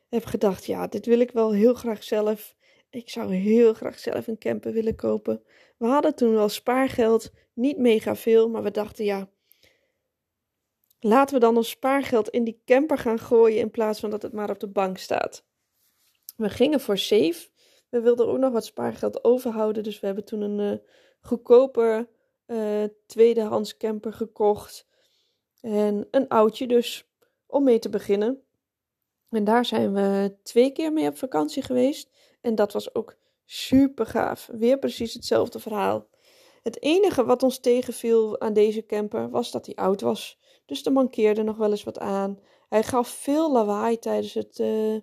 heb 0.09 0.25
gedacht, 0.25 0.65
ja, 0.65 0.87
dit 0.87 1.07
wil 1.07 1.21
ik 1.21 1.31
wel 1.31 1.53
heel 1.53 1.75
graag 1.75 2.05
zelf. 2.05 2.57
Ik 2.91 3.11
zou 3.11 3.35
heel 3.35 3.75
graag 3.75 3.99
zelf 3.99 4.27
een 4.27 4.39
camper 4.39 4.73
willen 4.73 4.97
kopen. 4.97 5.43
We 5.77 5.87
hadden 5.87 6.15
toen 6.15 6.33
wel 6.33 6.49
spaargeld, 6.49 7.33
niet 7.53 7.79
mega 7.79 8.17
veel, 8.17 8.49
maar 8.49 8.63
we 8.63 8.71
dachten, 8.71 9.05
ja, 9.05 9.29
laten 11.05 11.35
we 11.35 11.41
dan 11.41 11.57
ons 11.57 11.69
spaargeld 11.69 12.29
in 12.29 12.45
die 12.45 12.63
camper 12.65 12.99
gaan 12.99 13.19
gooien 13.19 13.59
in 13.59 13.71
plaats 13.71 14.01
van 14.01 14.11
dat 14.11 14.23
het 14.23 14.33
maar 14.33 14.51
op 14.51 14.61
de 14.61 14.69
bank 14.69 14.99
staat. 14.99 15.45
We 16.37 16.49
gingen 16.49 16.81
voor 16.81 16.99
safe. 16.99 17.49
We 17.89 18.01
wilden 18.01 18.27
ook 18.27 18.39
nog 18.39 18.53
wat 18.53 18.65
spaargeld 18.65 19.25
overhouden, 19.25 19.83
dus 19.83 20.01
we 20.01 20.07
hebben 20.07 20.25
toen 20.25 20.41
een 20.41 20.73
uh, 20.73 20.79
goedkoper 21.21 22.09
uh, 22.47 22.85
tweedehands 23.07 23.77
camper 23.77 24.13
gekocht. 24.13 24.87
En 25.61 26.09
een 26.11 26.29
oudje 26.29 26.67
dus, 26.67 27.09
om 27.47 27.65
mee 27.65 27.79
te 27.79 27.89
beginnen. 27.89 28.43
En 29.31 29.45
daar 29.45 29.65
zijn 29.65 29.93
we 29.93 30.37
twee 30.43 30.71
keer 30.73 30.93
mee 30.93 31.09
op 31.09 31.17
vakantie 31.17 31.63
geweest. 31.63 32.11
En 32.41 32.55
dat 32.55 32.73
was 32.73 32.95
ook 32.95 33.17
super 33.45 34.07
gaaf. 34.07 34.49
Weer 34.53 34.79
precies 34.79 35.15
hetzelfde 35.15 35.59
verhaal. 35.59 36.09
Het 36.63 36.83
enige 36.83 37.25
wat 37.25 37.43
ons 37.43 37.59
tegenviel 37.59 38.41
aan 38.41 38.53
deze 38.53 38.87
camper 38.87 39.31
was 39.31 39.51
dat 39.51 39.67
hij 39.67 39.75
oud 39.75 40.01
was. 40.01 40.39
Dus 40.67 40.85
er 40.85 40.93
mankeerde 40.93 41.43
nog 41.43 41.57
wel 41.57 41.71
eens 41.71 41.85
wat 41.85 41.99
aan. 41.99 42.39
Hij 42.69 42.83
gaf 42.83 43.09
veel 43.09 43.53
lawaai 43.53 43.99
tijdens 43.99 44.35
het, 44.35 44.59
uh, 44.59 44.99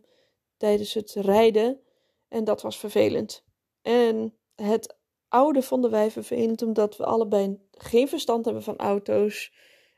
tijdens 0.58 0.94
het 0.94 1.12
rijden. 1.12 1.80
En 2.28 2.44
dat 2.44 2.62
was 2.62 2.78
vervelend. 2.78 3.44
En 3.82 4.38
het 4.56 4.98
oude 5.28 5.62
vonden 5.62 5.92
wij 5.92 6.12
vervelend 6.12 6.62
omdat 6.62 6.98
we 6.98 7.06
allebei 7.06 7.60
geen 7.72 8.08
verstand 8.08 8.46
hebben 8.46 8.64
van 8.64 8.78
auto's. 8.78 9.54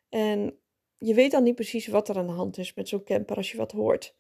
En 0.10 0.58
je 0.98 1.14
weet 1.14 1.32
dan 1.32 1.44
niet 1.44 1.56
precies 1.56 1.88
wat 1.88 2.10
er 2.10 2.18
aan 2.18 2.28
de 2.28 2.34
hand 2.34 2.58
is 2.58 2.74
met 2.74 2.88
zo'n 2.88 3.04
camper 3.04 3.36
als 3.36 3.52
je 3.52 3.58
wat 3.58 3.72
hoort. 3.72 4.16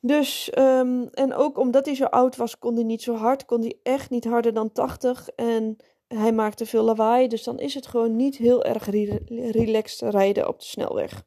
Dus, 0.00 0.50
um, 0.58 1.08
en 1.08 1.34
ook 1.34 1.58
omdat 1.58 1.86
hij 1.86 1.94
zo 1.94 2.04
oud 2.04 2.36
was, 2.36 2.58
kon 2.58 2.74
hij 2.74 2.84
niet 2.84 3.02
zo 3.02 3.14
hard. 3.14 3.44
Kon 3.44 3.60
hij 3.60 3.78
echt 3.82 4.10
niet 4.10 4.24
harder 4.24 4.52
dan 4.52 4.72
80. 4.72 5.28
En 5.28 5.76
hij 6.08 6.32
maakte 6.32 6.66
veel 6.66 6.82
lawaai. 6.82 7.28
Dus 7.28 7.42
dan 7.42 7.58
is 7.58 7.74
het 7.74 7.86
gewoon 7.86 8.16
niet 8.16 8.36
heel 8.36 8.64
erg 8.64 8.90
re 8.90 9.22
relaxed 9.50 10.10
rijden 10.10 10.48
op 10.48 10.58
de 10.58 10.64
snelweg. 10.64 11.26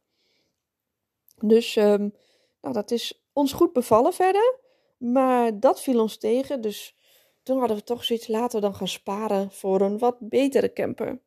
Dus, 1.38 1.75
um, 1.75 2.13
nou, 2.61 2.73
dat 2.73 2.91
is 2.91 3.23
ons 3.33 3.53
goed 3.53 3.73
bevallen 3.73 4.13
verder. 4.13 4.59
Maar 4.97 5.59
dat 5.59 5.81
viel 5.81 6.01
ons 6.01 6.17
tegen. 6.17 6.61
Dus 6.61 6.95
toen 7.43 7.59
hadden 7.59 7.77
we 7.77 7.83
toch 7.83 8.03
zoiets 8.03 8.27
laten 8.27 8.61
dan 8.61 8.75
gaan 8.75 8.88
sparen 8.88 9.51
voor 9.51 9.81
een 9.81 9.97
wat 9.97 10.17
betere 10.19 10.73
camper. 10.73 11.21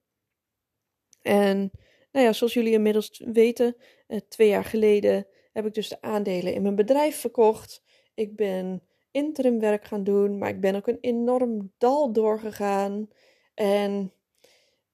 En, 1.22 1.70
nou 2.12 2.26
ja, 2.26 2.32
zoals 2.32 2.54
jullie 2.54 2.72
inmiddels 2.72 3.22
weten, 3.24 3.76
uh, 4.08 4.20
twee 4.28 4.48
jaar 4.48 4.64
geleden 4.64 5.26
heb 5.52 5.66
ik 5.66 5.74
dus 5.74 5.88
de 5.88 6.00
aandelen 6.00 6.54
in 6.54 6.62
mijn 6.62 6.74
bedrijf 6.74 7.20
verkocht. 7.20 7.82
Ik 8.14 8.36
ben 8.36 8.82
interim 9.10 9.60
werk 9.60 9.84
gaan 9.84 10.04
doen, 10.04 10.38
maar 10.38 10.48
ik 10.48 10.60
ben 10.60 10.74
ook 10.74 10.86
een 10.86 10.98
enorm 11.00 11.72
dal 11.78 12.12
doorgegaan. 12.12 13.08
En 13.54 14.12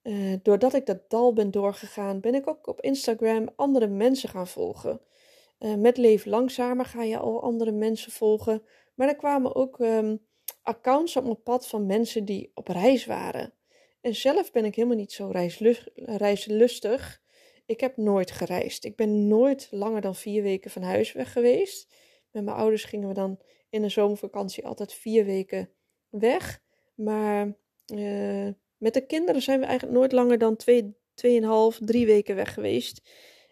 uh, 0.03 0.35
doordat 0.43 0.75
ik 0.75 0.87
dat 0.87 1.11
dal 1.11 1.33
ben 1.33 1.51
doorgegaan, 1.51 2.21
ben 2.21 2.35
ik 2.35 2.49
ook 2.49 2.67
op 2.67 2.81
Instagram 2.81 3.49
andere 3.57 3.87
mensen 3.87 4.29
gaan 4.29 4.49
volgen. 4.49 5.01
Uh, 5.59 5.75
met 5.75 5.97
Leef 5.97 6.25
Langzamer 6.25 6.85
ga 6.85 7.03
je 7.03 7.19
al 7.19 7.43
andere 7.43 7.73
mensen 7.73 8.13
volgen. 8.13 8.63
Maar 8.95 9.09
er 9.09 9.17
kwamen 9.17 9.55
ook 9.55 9.79
um, 9.79 10.21
accounts 10.63 11.17
op 11.17 11.25
mijn 11.25 11.43
pad 11.43 11.69
van 11.69 11.87
mensen 11.87 12.25
die 12.25 12.51
op 12.55 12.69
reis 12.69 13.07
waren. 13.07 13.53
En 14.01 14.15
zelf 14.15 14.53
ben 14.53 14.65
ik 14.65 14.75
helemaal 14.75 14.97
niet 14.97 15.13
zo 15.13 15.31
reislustig. 15.95 17.23
Ik 17.67 17.81
heb 17.81 17.97
nooit 17.97 18.31
gereisd. 18.31 18.85
Ik 18.85 18.97
ben 18.97 19.29
nooit 19.29 19.69
langer 19.71 20.01
dan 20.01 20.15
vier 20.15 20.43
weken 20.43 20.71
van 20.71 20.83
huis 20.83 21.13
weg 21.13 21.33
geweest. 21.33 21.95
Met 22.31 22.45
mijn 22.45 22.57
ouders 22.57 22.85
gingen 22.85 23.09
we 23.09 23.15
dan 23.15 23.41
in 23.71 23.83
de 23.83 23.89
zomervakantie 23.89 24.67
altijd 24.67 24.93
vier 24.93 25.25
weken 25.25 25.71
weg. 26.09 26.63
Maar 26.95 27.57
uh, 27.93 28.49
met 28.77 28.95
de 28.95 29.07
kinderen 29.07 29.43
zijn 29.43 29.61
we 29.61 29.67
eigenlijk 29.67 29.99
nooit 29.99 30.13
langer 30.13 30.39
dan 30.39 30.57
twee, 30.57 30.97
tweeënhalf, 31.15 31.79
drie 31.85 32.07
weken 32.07 32.37
weg 32.37 32.55
geweest. 32.55 33.03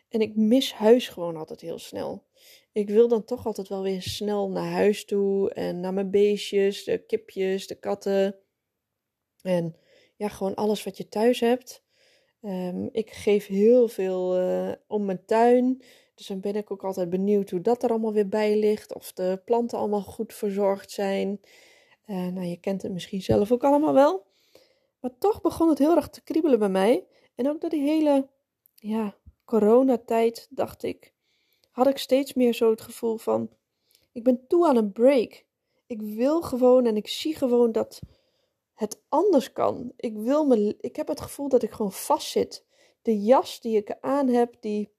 En 0.08 0.20
ik 0.20 0.36
mis 0.36 0.72
huis 0.72 1.08
gewoon 1.08 1.36
altijd 1.36 1.60
heel 1.60 1.78
snel. 1.78 2.26
Ik 2.72 2.88
wil 2.88 3.08
dan 3.08 3.24
toch 3.24 3.46
altijd 3.46 3.68
wel 3.68 3.82
weer 3.82 4.02
snel 4.02 4.50
naar 4.50 4.70
huis 4.70 5.04
toe 5.04 5.52
en 5.52 5.80
naar 5.80 5.94
mijn 5.94 6.10
beestjes, 6.10 6.84
de 6.84 6.98
kipjes, 6.98 7.66
de 7.66 7.74
katten. 7.74 8.36
En 9.42 9.76
ja, 10.16 10.28
gewoon 10.28 10.54
alles 10.54 10.84
wat 10.84 10.96
je 10.96 11.08
thuis 11.08 11.40
hebt. 11.40 11.86
Um, 12.42 12.88
ik 12.92 13.10
geef 13.10 13.46
heel 13.46 13.88
veel 13.88 14.40
uh, 14.40 14.72
om 14.86 15.04
mijn 15.04 15.24
tuin. 15.24 15.82
Dus 16.14 16.26
dan 16.26 16.40
ben 16.40 16.54
ik 16.54 16.70
ook 16.70 16.84
altijd 16.84 17.10
benieuwd 17.10 17.50
hoe 17.50 17.60
dat 17.60 17.82
er 17.82 17.90
allemaal 17.90 18.12
weer 18.12 18.28
bij 18.28 18.56
ligt. 18.56 18.94
Of 18.94 19.12
de 19.12 19.40
planten 19.44 19.78
allemaal 19.78 20.02
goed 20.02 20.34
verzorgd 20.34 20.90
zijn. 20.90 21.40
Uh, 22.06 22.26
nou, 22.26 22.46
je 22.46 22.60
kent 22.60 22.82
het 22.82 22.92
misschien 22.92 23.22
zelf 23.22 23.52
ook 23.52 23.64
allemaal 23.64 23.94
wel. 23.94 24.26
Maar 25.00 25.18
toch 25.18 25.40
begon 25.40 25.68
het 25.68 25.78
heel 25.78 25.96
erg 25.96 26.08
te 26.08 26.22
kriebelen 26.22 26.58
bij 26.58 26.68
mij. 26.68 27.06
En 27.34 27.48
ook 27.48 27.60
door 27.60 27.70
die 27.70 27.82
hele 27.82 28.28
ja, 28.74 29.16
coronatijd 29.44 30.46
dacht 30.50 30.82
ik, 30.82 31.12
had 31.70 31.86
ik 31.86 31.98
steeds 31.98 32.34
meer 32.34 32.54
zo 32.54 32.70
het 32.70 32.80
gevoel 32.80 33.16
van, 33.16 33.50
ik 34.12 34.22
ben 34.22 34.46
toe 34.46 34.66
aan 34.66 34.76
een 34.76 34.92
break. 34.92 35.44
Ik 35.86 36.02
wil 36.02 36.42
gewoon 36.42 36.86
en 36.86 36.96
ik 36.96 37.08
zie 37.08 37.34
gewoon 37.34 37.72
dat 37.72 38.00
het 38.74 39.02
anders 39.08 39.52
kan. 39.52 39.92
Ik, 39.96 40.16
wil 40.16 40.46
me, 40.46 40.76
ik 40.80 40.96
heb 40.96 41.08
het 41.08 41.20
gevoel 41.20 41.48
dat 41.48 41.62
ik 41.62 41.70
gewoon 41.70 41.92
vastzit. 41.92 42.64
De 43.02 43.22
jas 43.22 43.60
die 43.60 43.76
ik 43.76 43.96
aan 44.00 44.28
heb, 44.28 44.56
die, 44.60 44.92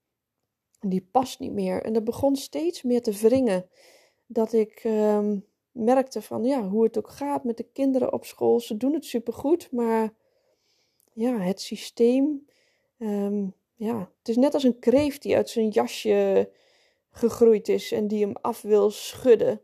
die 0.79 1.08
past 1.12 1.39
niet 1.39 1.51
meer. 1.51 1.84
En 1.84 1.94
dat 1.94 2.03
begon 2.03 2.36
steeds 2.36 2.84
meer 2.84 3.01
te 3.01 3.12
wringen. 3.12 3.70
Dat 4.25 4.53
ik 4.53 4.84
um, 4.84 5.46
merkte 5.71 6.21
van 6.21 6.43
ja, 6.43 6.67
hoe 6.67 6.83
het 6.83 6.97
ook 6.97 7.09
gaat 7.09 7.43
met 7.43 7.57
de 7.57 7.67
kinderen 7.73 8.13
op 8.13 8.25
school. 8.25 8.59
Ze 8.59 8.77
doen 8.77 8.93
het 8.93 9.05
supergoed, 9.05 9.71
maar 9.71 10.13
ja, 11.13 11.38
het 11.38 11.61
systeem. 11.61 12.47
Um, 12.97 13.53
ja, 13.75 14.11
het 14.17 14.29
is 14.29 14.35
net 14.35 14.53
als 14.53 14.63
een 14.63 14.79
kreeft 14.79 15.21
die 15.21 15.35
uit 15.35 15.49
zijn 15.49 15.69
jasje 15.69 16.49
gegroeid 17.11 17.67
is 17.67 17.91
en 17.91 18.07
die 18.07 18.25
hem 18.25 18.35
af 18.41 18.61
wil 18.61 18.89
schudden. 18.89 19.61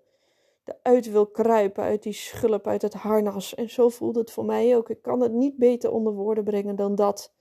Eruit 0.64 1.12
wil 1.12 1.26
kruipen 1.26 1.84
uit 1.84 2.04
die 2.04 2.14
schulp, 2.14 2.68
uit 2.68 2.82
het 2.82 2.94
harnas. 2.94 3.56
En 3.56 3.70
zo 3.70 3.90
voelde 3.90 4.20
het 4.20 4.32
voor 4.32 4.46
mij 4.46 4.76
ook. 4.78 4.90
Ik 4.90 5.02
kan 5.02 5.22
het 5.22 5.32
niet 5.32 5.58
beter 5.58 5.92
onder 5.92 6.14
woorden 6.14 6.44
brengen 6.44 6.76
dan 6.76 6.96
dat. 6.96 7.34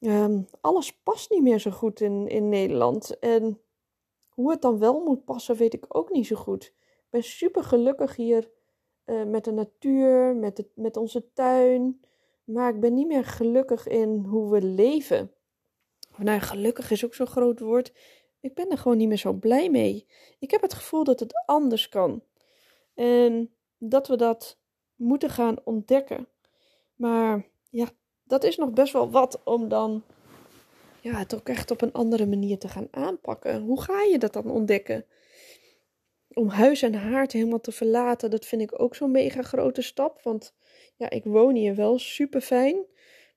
Um, 0.00 0.46
alles 0.60 0.92
past 1.02 1.30
niet 1.30 1.42
meer 1.42 1.58
zo 1.58 1.70
goed 1.70 2.00
in, 2.00 2.28
in 2.28 2.48
Nederland. 2.48 3.18
En 3.18 3.60
hoe 4.28 4.50
het 4.50 4.62
dan 4.62 4.78
wel 4.78 5.04
moet 5.04 5.24
passen, 5.24 5.56
weet 5.56 5.74
ik 5.74 5.84
ook 5.88 6.10
niet 6.10 6.26
zo 6.26 6.36
goed 6.36 6.72
ben 7.10 7.22
super 7.22 7.64
gelukkig 7.64 8.16
hier 8.16 8.50
uh, 9.06 9.24
met 9.24 9.44
de 9.44 9.52
natuur, 9.52 10.36
met, 10.36 10.56
de, 10.56 10.70
met 10.74 10.96
onze 10.96 11.32
tuin. 11.32 12.00
Maar 12.44 12.74
ik 12.74 12.80
ben 12.80 12.94
niet 12.94 13.06
meer 13.06 13.24
gelukkig 13.24 13.86
in 13.86 14.24
hoe 14.28 14.50
we 14.50 14.62
leven. 14.62 15.32
Nou, 16.16 16.40
gelukkig 16.40 16.90
is 16.90 17.04
ook 17.04 17.14
zo'n 17.14 17.26
groot 17.26 17.60
woord. 17.60 17.92
Ik 18.40 18.54
ben 18.54 18.70
er 18.70 18.78
gewoon 18.78 18.96
niet 18.96 19.08
meer 19.08 19.16
zo 19.16 19.32
blij 19.32 19.70
mee. 19.70 20.06
Ik 20.38 20.50
heb 20.50 20.62
het 20.62 20.74
gevoel 20.74 21.04
dat 21.04 21.20
het 21.20 21.42
anders 21.46 21.88
kan. 21.88 22.22
En 22.94 23.54
dat 23.78 24.08
we 24.08 24.16
dat 24.16 24.58
moeten 24.94 25.30
gaan 25.30 25.56
ontdekken. 25.64 26.28
Maar 26.94 27.46
ja, 27.70 27.88
dat 28.24 28.44
is 28.44 28.56
nog 28.56 28.70
best 28.70 28.92
wel 28.92 29.10
wat 29.10 29.40
om 29.44 29.68
dan 29.68 30.02
ja, 31.00 31.12
het 31.12 31.34
ook 31.34 31.48
echt 31.48 31.70
op 31.70 31.82
een 31.82 31.92
andere 31.92 32.26
manier 32.26 32.58
te 32.58 32.68
gaan 32.68 32.88
aanpakken. 32.90 33.60
Hoe 33.60 33.82
ga 33.82 34.02
je 34.02 34.18
dat 34.18 34.32
dan 34.32 34.50
ontdekken? 34.50 35.04
Om 36.34 36.48
huis 36.48 36.82
en 36.82 36.94
haard 36.94 37.32
helemaal 37.32 37.60
te 37.60 37.72
verlaten, 37.72 38.30
dat 38.30 38.46
vind 38.46 38.62
ik 38.62 38.80
ook 38.80 38.94
zo'n 38.94 39.10
mega 39.10 39.42
grote 39.42 39.82
stap. 39.82 40.22
Want 40.22 40.54
ja, 40.96 41.10
ik 41.10 41.24
woon 41.24 41.54
hier 41.54 41.74
wel 41.74 41.98
super 41.98 42.40
fijn. 42.40 42.86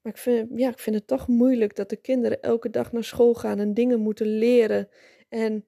Maar 0.02 0.12
ik 0.12 0.18
vind, 0.18 0.50
ja, 0.56 0.70
ik 0.70 0.80
vind 0.80 0.96
het 0.96 1.08
toch 1.08 1.28
moeilijk 1.28 1.76
dat 1.76 1.90
de 1.90 1.96
kinderen 1.96 2.42
elke 2.42 2.70
dag 2.70 2.92
naar 2.92 3.04
school 3.04 3.34
gaan 3.34 3.60
en 3.60 3.74
dingen 3.74 4.00
moeten 4.00 4.28
leren. 4.28 4.90
En 5.30 5.68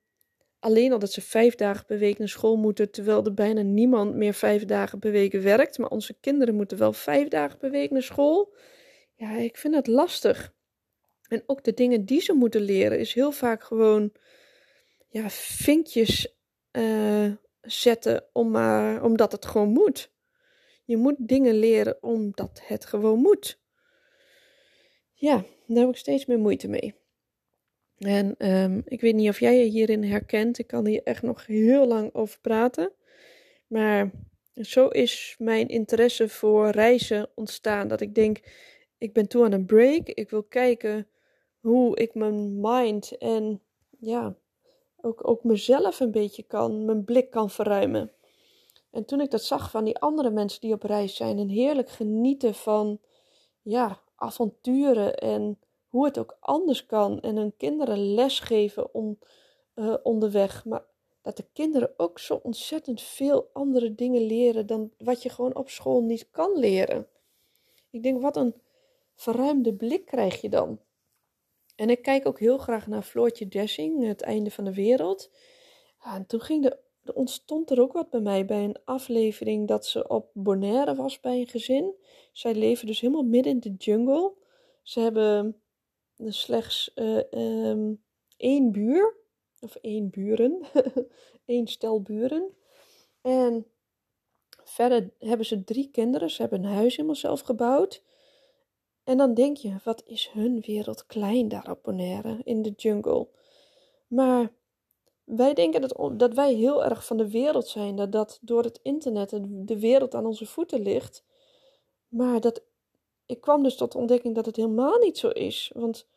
alleen 0.59 0.91
al 0.91 0.99
dat 0.99 1.11
ze 1.11 1.21
vijf 1.21 1.55
dagen 1.55 1.85
per 1.85 1.97
week 1.97 2.17
naar 2.17 2.29
school 2.29 2.55
moeten, 2.55 2.91
terwijl 2.91 3.25
er 3.25 3.33
bijna 3.33 3.61
niemand 3.61 4.15
meer 4.15 4.33
vijf 4.33 4.65
dagen 4.65 4.99
per 4.99 5.11
week 5.11 5.33
werkt. 5.33 5.77
Maar 5.77 5.89
onze 5.89 6.19
kinderen 6.19 6.55
moeten 6.55 6.77
wel 6.77 6.93
vijf 6.93 7.27
dagen 7.27 7.57
per 7.57 7.71
week 7.71 7.91
naar 7.91 8.01
school. 8.01 8.55
Ja, 9.15 9.35
ik 9.37 9.57
vind 9.57 9.75
het 9.75 9.87
lastig. 9.87 10.53
En 11.27 11.43
ook 11.45 11.63
de 11.63 11.73
dingen 11.73 12.05
die 12.05 12.21
ze 12.21 12.33
moeten 12.33 12.61
leren 12.61 12.99
is 12.99 13.13
heel 13.13 13.31
vaak 13.31 13.63
gewoon 13.63 14.11
ja, 15.07 15.29
vinkjes 15.29 16.35
uh, 16.77 17.31
zetten 17.61 18.23
om 18.33 18.51
maar, 18.51 19.03
omdat 19.03 19.31
het 19.31 19.45
gewoon 19.45 19.69
moet. 19.69 20.11
Je 20.85 20.97
moet 20.97 21.15
dingen 21.17 21.55
leren 21.55 22.03
omdat 22.03 22.61
het 22.63 22.85
gewoon 22.85 23.19
moet. 23.19 23.59
Ja, 25.13 25.45
daar 25.67 25.77
heb 25.77 25.89
ik 25.89 25.97
steeds 25.97 26.25
meer 26.25 26.39
moeite 26.39 26.67
mee. 26.67 26.93
En 27.97 28.51
um, 28.51 28.81
ik 28.85 29.01
weet 29.01 29.15
niet 29.15 29.29
of 29.29 29.39
jij 29.39 29.57
je 29.57 29.63
hierin 29.63 30.03
herkent. 30.03 30.57
Ik 30.57 30.67
kan 30.67 30.85
hier 30.85 31.03
echt 31.03 31.21
nog 31.21 31.45
heel 31.45 31.87
lang 31.87 32.13
over 32.13 32.39
praten. 32.39 32.91
Maar 33.67 34.11
zo 34.53 34.87
is 34.87 35.35
mijn 35.39 35.67
interesse 35.67 36.29
voor 36.29 36.69
reizen 36.69 37.29
ontstaan. 37.35 37.87
Dat 37.87 38.01
ik 38.01 38.15
denk, 38.15 38.39
ik 38.97 39.13
ben 39.13 39.27
toe 39.27 39.45
aan 39.45 39.51
een 39.51 39.65
break. 39.65 40.07
Ik 40.07 40.29
wil 40.29 40.43
kijken 40.43 41.07
hoe 41.59 41.97
ik 41.97 42.13
mijn 42.13 42.59
mind 42.61 43.17
en 43.17 43.61
ja, 43.99 44.35
ook, 45.05 45.27
ook 45.27 45.43
mezelf 45.43 45.99
een 45.99 46.11
beetje 46.11 46.43
kan, 46.43 46.85
mijn 46.85 47.03
blik 47.03 47.29
kan 47.29 47.49
verruimen. 47.49 48.11
En 48.91 49.05
toen 49.05 49.21
ik 49.21 49.31
dat 49.31 49.43
zag 49.43 49.71
van 49.71 49.83
die 49.83 49.99
andere 49.99 50.29
mensen 50.29 50.61
die 50.61 50.73
op 50.73 50.83
reis 50.83 51.15
zijn 51.15 51.39
en 51.39 51.49
heerlijk 51.49 51.89
genieten 51.89 52.53
van 52.53 52.99
ja, 53.61 54.01
avonturen 54.15 55.17
en 55.17 55.59
hoe 55.87 56.05
het 56.05 56.19
ook 56.19 56.37
anders 56.39 56.85
kan 56.85 57.19
en 57.19 57.35
hun 57.35 57.53
kinderen 57.57 58.13
lesgeven 58.13 58.93
om, 58.93 59.19
uh, 59.75 59.93
onderweg, 60.03 60.65
maar 60.65 60.83
dat 61.21 61.37
de 61.37 61.45
kinderen 61.53 61.93
ook 61.97 62.19
zo 62.19 62.39
ontzettend 62.43 63.01
veel 63.01 63.49
andere 63.53 63.95
dingen 63.95 64.21
leren 64.21 64.65
dan 64.65 64.91
wat 64.97 65.23
je 65.23 65.29
gewoon 65.29 65.55
op 65.55 65.69
school 65.69 66.01
niet 66.01 66.27
kan 66.31 66.57
leren. 66.57 67.07
Ik 67.89 68.03
denk, 68.03 68.21
wat 68.21 68.37
een 68.37 68.55
verruimde 69.15 69.73
blik 69.73 70.05
krijg 70.05 70.41
je 70.41 70.49
dan. 70.49 70.79
En 71.75 71.89
ik 71.89 72.01
kijk 72.01 72.27
ook 72.27 72.39
heel 72.39 72.57
graag 72.57 72.87
naar 72.87 73.01
Floortje 73.01 73.47
Dessing, 73.47 74.07
Het 74.07 74.21
Einde 74.21 74.51
van 74.51 74.63
de 74.63 74.73
Wereld. 74.73 75.31
en 76.03 76.25
toen 76.25 76.41
ging 76.41 76.63
de, 76.63 76.79
ontstond 77.13 77.69
er 77.69 77.81
ook 77.81 77.93
wat 77.93 78.09
bij 78.09 78.19
mij 78.19 78.45
bij 78.45 78.63
een 78.63 78.77
aflevering 78.85 79.67
dat 79.67 79.85
ze 79.85 80.07
op 80.07 80.29
Bonaire 80.33 80.95
was 80.95 81.19
bij 81.19 81.39
een 81.39 81.47
gezin. 81.47 81.95
Zij 82.31 82.55
leven 82.55 82.87
dus 82.87 82.99
helemaal 82.99 83.23
midden 83.23 83.51
in 83.51 83.59
de 83.59 83.73
jungle. 83.77 84.33
Ze 84.81 84.99
hebben 84.99 85.61
slechts 86.17 86.91
uh, 86.95 87.93
één 88.37 88.71
buur, 88.71 89.15
of 89.59 89.75
één 89.75 90.09
buren, 90.09 90.61
één 91.45 91.67
stel 91.67 92.01
buren. 92.01 92.53
En 93.21 93.65
verder 94.63 95.13
hebben 95.19 95.45
ze 95.45 95.63
drie 95.63 95.89
kinderen. 95.91 96.29
Ze 96.29 96.41
hebben 96.41 96.63
een 96.63 96.71
huis 96.71 96.95
helemaal 96.95 97.15
zelf 97.15 97.41
gebouwd. 97.41 98.03
En 99.05 99.17
dan 99.17 99.33
denk 99.33 99.57
je, 99.57 99.75
wat 99.83 100.03
is 100.05 100.29
hun 100.33 100.59
wereld 100.59 101.05
klein 101.05 101.47
daar 101.47 101.69
op 101.69 101.83
Bonaire, 101.83 102.41
in 102.43 102.61
de 102.61 102.73
jungle. 102.75 103.27
Maar 104.07 104.51
wij 105.23 105.53
denken 105.53 105.81
dat, 105.81 106.19
dat 106.19 106.33
wij 106.33 106.53
heel 106.53 106.83
erg 106.83 107.05
van 107.05 107.17
de 107.17 107.29
wereld 107.29 107.67
zijn, 107.67 107.95
dat, 107.95 108.11
dat 108.11 108.39
door 108.41 108.63
het 108.63 108.79
internet 108.83 109.39
de 109.47 109.79
wereld 109.79 110.15
aan 110.15 110.25
onze 110.25 110.45
voeten 110.45 110.81
ligt. 110.81 111.23
Maar 112.07 112.39
dat, 112.39 112.63
ik 113.25 113.41
kwam 113.41 113.63
dus 113.63 113.75
tot 113.75 113.91
de 113.91 113.97
ontdekking 113.97 114.35
dat 114.35 114.45
het 114.45 114.55
helemaal 114.55 114.97
niet 114.97 115.17
zo 115.17 115.29
is. 115.29 115.71
Want 115.73 116.07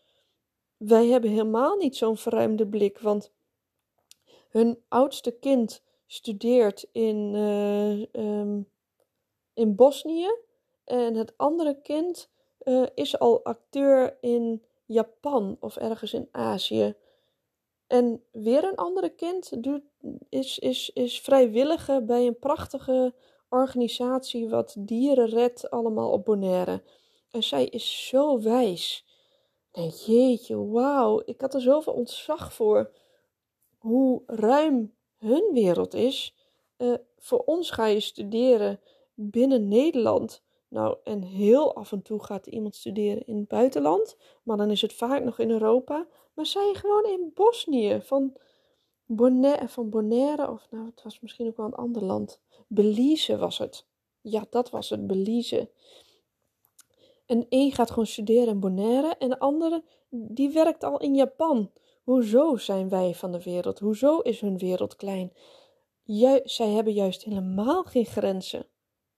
wij 0.76 1.06
hebben 1.06 1.30
helemaal 1.30 1.76
niet 1.76 1.96
zo'n 1.96 2.16
verruimde 2.16 2.66
blik. 2.66 2.98
Want 2.98 3.32
hun 4.48 4.82
oudste 4.88 5.30
kind 5.30 5.82
studeert 6.06 6.88
in, 6.92 7.34
uh, 7.34 8.60
in 9.54 9.74
Bosnië. 9.74 10.28
En 10.84 11.14
het 11.14 11.32
andere 11.36 11.80
kind 11.82 12.30
uh, 12.68 12.86
is 12.94 13.18
al 13.18 13.44
acteur 13.44 14.16
in 14.20 14.62
Japan 14.86 15.56
of 15.60 15.76
ergens 15.76 16.12
in 16.12 16.28
Azië. 16.30 16.94
En 17.86 18.22
weer 18.32 18.64
een 18.64 18.76
andere 18.76 19.08
kind 19.08 19.62
doet, 19.62 19.82
is, 20.28 20.58
is, 20.58 20.90
is 20.94 21.20
vrijwillige 21.20 22.02
bij 22.02 22.26
een 22.26 22.38
prachtige 22.38 23.14
organisatie 23.48 24.48
wat 24.48 24.74
dieren 24.78 25.28
redt 25.28 25.70
allemaal 25.70 26.10
op 26.10 26.24
Bonaire. 26.24 26.82
En 27.30 27.42
zij 27.42 27.66
is 27.66 28.06
zo 28.08 28.40
wijs. 28.40 29.04
denk, 29.70 29.92
jeetje, 29.92 30.66
wauw. 30.66 31.22
Ik 31.24 31.40
had 31.40 31.54
er 31.54 31.60
zoveel 31.60 31.92
ontzag 31.92 32.52
voor 32.52 32.90
hoe 33.78 34.22
ruim 34.26 34.94
hun 35.16 35.50
wereld 35.52 35.94
is. 35.94 36.34
Uh, 36.78 36.94
voor 37.18 37.38
ons 37.38 37.70
ga 37.70 37.86
je 37.86 38.00
studeren 38.00 38.80
binnen 39.14 39.68
Nederland. 39.68 40.42
Nou, 40.68 40.96
en 41.04 41.22
heel 41.22 41.74
af 41.74 41.92
en 41.92 42.02
toe 42.02 42.24
gaat 42.24 42.46
iemand 42.46 42.74
studeren 42.74 43.26
in 43.26 43.36
het 43.36 43.48
buitenland. 43.48 44.16
Maar 44.42 44.56
dan 44.56 44.70
is 44.70 44.82
het 44.82 44.92
vaak 44.92 45.24
nog 45.24 45.38
in 45.38 45.50
Europa. 45.50 46.06
Maar 46.34 46.46
zij 46.46 46.74
gewoon 46.74 47.04
in 47.04 47.30
Bosnië. 47.34 48.00
Van 48.02 48.36
Bonaire, 49.06 49.68
van 49.68 49.90
Bonaire, 49.90 50.50
of 50.50 50.66
nou, 50.70 50.86
het 50.86 51.02
was 51.02 51.20
misschien 51.20 51.46
ook 51.46 51.56
wel 51.56 51.66
een 51.66 51.74
ander 51.74 52.04
land. 52.04 52.40
Belize 52.66 53.36
was 53.36 53.58
het. 53.58 53.86
Ja, 54.20 54.46
dat 54.50 54.70
was 54.70 54.90
het, 54.90 55.06
Belize. 55.06 55.70
En 57.26 57.46
één 57.48 57.72
gaat 57.72 57.90
gewoon 57.90 58.06
studeren 58.06 58.48
in 58.48 58.60
Bonaire 58.60 59.14
en 59.18 59.28
de 59.28 59.38
andere 59.38 59.84
die 60.10 60.50
werkt 60.50 60.84
al 60.84 61.00
in 61.00 61.14
Japan. 61.14 61.70
Hoezo 62.02 62.56
zijn 62.56 62.88
wij 62.88 63.14
van 63.14 63.32
de 63.32 63.42
wereld? 63.42 63.78
Hoezo 63.78 64.18
is 64.18 64.40
hun 64.40 64.58
wereld 64.58 64.96
klein? 64.96 65.32
Ju 66.02 66.40
zij 66.44 66.68
hebben 66.68 66.92
juist 66.92 67.22
helemaal 67.22 67.82
geen 67.82 68.06
grenzen. 68.06 68.66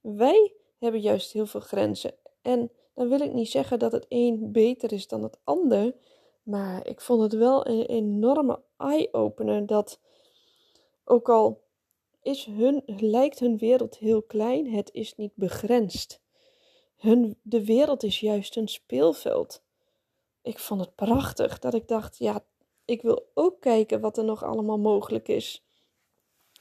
Wij 0.01 0.53
hebben 0.81 1.01
juist 1.01 1.33
heel 1.33 1.47
veel 1.47 1.61
grenzen. 1.61 2.15
En 2.43 2.71
dan 2.95 3.09
wil 3.09 3.21
ik 3.21 3.33
niet 3.33 3.51
zeggen 3.51 3.79
dat 3.79 3.93
het 3.93 4.07
een 4.09 4.53
beter 4.53 4.93
is 4.93 5.07
dan 5.07 5.23
het 5.23 5.39
ander. 5.45 5.95
Maar 6.43 6.87
ik 6.87 7.01
vond 7.01 7.23
het 7.23 7.33
wel 7.33 7.67
een 7.67 7.87
enorme 7.87 8.63
eye-opener 8.77 9.67
dat 9.67 10.01
ook 11.05 11.29
al 11.29 11.63
is 12.23 12.45
hun, 12.45 12.83
lijkt 12.87 13.39
hun 13.39 13.59
wereld 13.59 13.99
heel 13.99 14.23
klein, 14.23 14.73
het 14.73 14.91
is 14.93 15.17
niet 15.17 15.33
begrensd. 15.35 16.21
Hun, 16.97 17.39
de 17.43 17.65
wereld 17.65 18.03
is 18.03 18.21
juist 18.21 18.57
een 18.57 18.69
speelveld. 18.69 19.63
Ik 20.43 20.59
vond 20.59 20.81
het 20.81 20.95
prachtig 20.95 21.59
dat 21.59 21.75
ik 21.75 21.89
dacht, 21.89 22.19
ja, 22.19 22.45
ik 22.85 23.03
wil 23.03 23.31
ook 23.35 23.61
kijken 23.61 24.01
wat 24.01 24.19
er 24.19 24.25
nog 24.25 24.45
allemaal 24.45 24.79
mogelijk 24.79 25.29
is. 25.29 25.65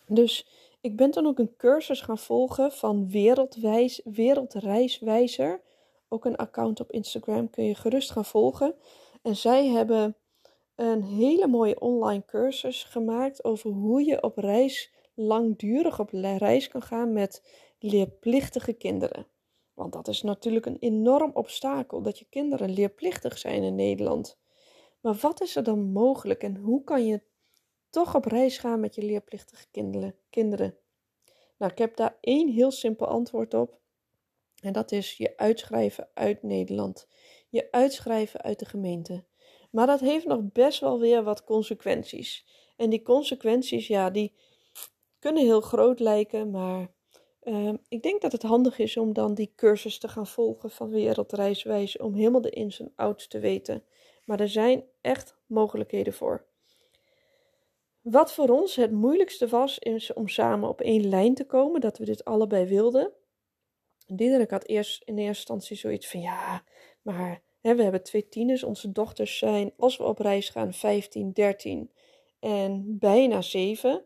Dus 0.07 0.47
ik 0.81 0.95
ben 0.95 1.11
toen 1.11 1.25
ook 1.25 1.39
een 1.39 1.55
cursus 1.57 2.01
gaan 2.01 2.17
volgen 2.17 2.71
van 2.71 3.09
Wereldwijs, 3.09 4.01
Wereldreiswijzer. 4.03 5.61
Ook 6.07 6.25
een 6.25 6.35
account 6.35 6.79
op 6.79 6.91
Instagram 6.91 7.49
kun 7.49 7.63
je 7.63 7.75
gerust 7.75 8.11
gaan 8.11 8.25
volgen. 8.25 8.75
En 9.21 9.35
zij 9.35 9.67
hebben 9.67 10.15
een 10.75 11.03
hele 11.03 11.47
mooie 11.47 11.79
online 11.79 12.25
cursus 12.25 12.83
gemaakt 12.83 13.43
over 13.43 13.69
hoe 13.69 14.05
je 14.05 14.23
op 14.23 14.37
reis 14.37 14.93
langdurig 15.13 15.99
op 15.99 16.09
reis 16.11 16.67
kan 16.67 16.81
gaan 16.81 17.13
met 17.13 17.43
leerplichtige 17.79 18.73
kinderen. 18.73 19.27
Want 19.73 19.93
dat 19.93 20.07
is 20.07 20.21
natuurlijk 20.21 20.65
een 20.65 20.77
enorm 20.79 21.31
obstakel 21.33 22.01
dat 22.01 22.19
je 22.19 22.25
kinderen 22.29 22.69
leerplichtig 22.69 23.37
zijn 23.37 23.63
in 23.63 23.75
Nederland. 23.75 24.39
Maar 25.01 25.15
wat 25.21 25.41
is 25.41 25.55
er 25.55 25.63
dan 25.63 25.91
mogelijk 25.91 26.43
en 26.43 26.55
hoe 26.55 26.83
kan 26.83 27.05
je 27.05 27.21
toch 27.89 28.15
op 28.15 28.25
reis 28.25 28.57
gaan 28.57 28.79
met 28.79 28.95
je 28.95 29.01
leerplichtige 29.01 29.65
kinderen? 30.29 30.77
Nou, 31.57 31.71
ik 31.71 31.77
heb 31.77 31.95
daar 31.95 32.17
één 32.21 32.49
heel 32.49 32.71
simpel 32.71 33.07
antwoord 33.07 33.53
op. 33.53 33.79
En 34.61 34.73
dat 34.73 34.91
is 34.91 35.17
je 35.17 35.37
uitschrijven 35.37 36.09
uit 36.13 36.43
Nederland. 36.43 37.07
Je 37.49 37.67
uitschrijven 37.71 38.41
uit 38.41 38.59
de 38.59 38.65
gemeente. 38.65 39.23
Maar 39.71 39.87
dat 39.87 39.99
heeft 39.99 40.25
nog 40.25 40.39
best 40.51 40.79
wel 40.79 40.99
weer 40.99 41.23
wat 41.23 41.43
consequenties. 41.43 42.45
En 42.75 42.89
die 42.89 43.01
consequenties, 43.01 43.87
ja, 43.87 44.09
die 44.09 44.33
kunnen 45.19 45.43
heel 45.43 45.61
groot 45.61 45.99
lijken, 45.99 46.51
maar 46.51 46.91
uh, 47.43 47.73
ik 47.87 48.01
denk 48.03 48.21
dat 48.21 48.31
het 48.31 48.43
handig 48.43 48.79
is 48.79 48.97
om 48.97 49.13
dan 49.13 49.33
die 49.33 49.53
cursus 49.55 49.99
te 49.99 50.07
gaan 50.07 50.27
volgen 50.27 50.71
van 50.71 50.89
Wereldreiswijze, 50.89 52.03
om 52.03 52.13
helemaal 52.13 52.41
de 52.41 52.49
ins 52.49 52.79
en 52.79 52.93
outs 52.95 53.27
te 53.27 53.39
weten. 53.39 53.83
Maar 54.25 54.39
er 54.39 54.49
zijn 54.49 54.83
echt 55.01 55.37
mogelijkheden 55.45 56.13
voor. 56.13 56.45
Wat 58.11 58.33
voor 58.33 58.49
ons 58.49 58.75
het 58.75 58.91
moeilijkste 58.91 59.47
was, 59.47 59.79
is 59.79 60.13
om 60.13 60.27
samen 60.27 60.69
op 60.69 60.81
één 60.81 61.09
lijn 61.09 61.33
te 61.33 61.45
komen, 61.45 61.81
dat 61.81 61.97
we 61.97 62.05
dit 62.05 62.25
allebei 62.25 62.65
wilden. 62.65 63.11
Diederik 64.07 64.49
had 64.49 64.65
eerst 64.65 65.03
in 65.03 65.17
eerste 65.17 65.27
instantie 65.27 65.77
zoiets 65.77 66.07
van 66.07 66.21
ja, 66.21 66.63
maar 67.01 67.41
hè, 67.61 67.75
we 67.75 67.83
hebben 67.83 68.03
twee 68.03 68.29
tieners. 68.29 68.63
Onze 68.63 68.91
dochters 68.91 69.37
zijn, 69.37 69.73
als 69.77 69.97
we 69.97 70.03
op 70.03 70.19
reis 70.19 70.49
gaan, 70.49 70.73
15, 70.73 71.33
13 71.33 71.91
en 72.39 72.97
bijna 72.99 73.41
7. 73.41 74.05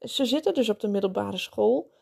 Ze 0.00 0.24
zitten 0.24 0.54
dus 0.54 0.68
op 0.68 0.80
de 0.80 0.88
middelbare 0.88 1.38
school. 1.38 1.92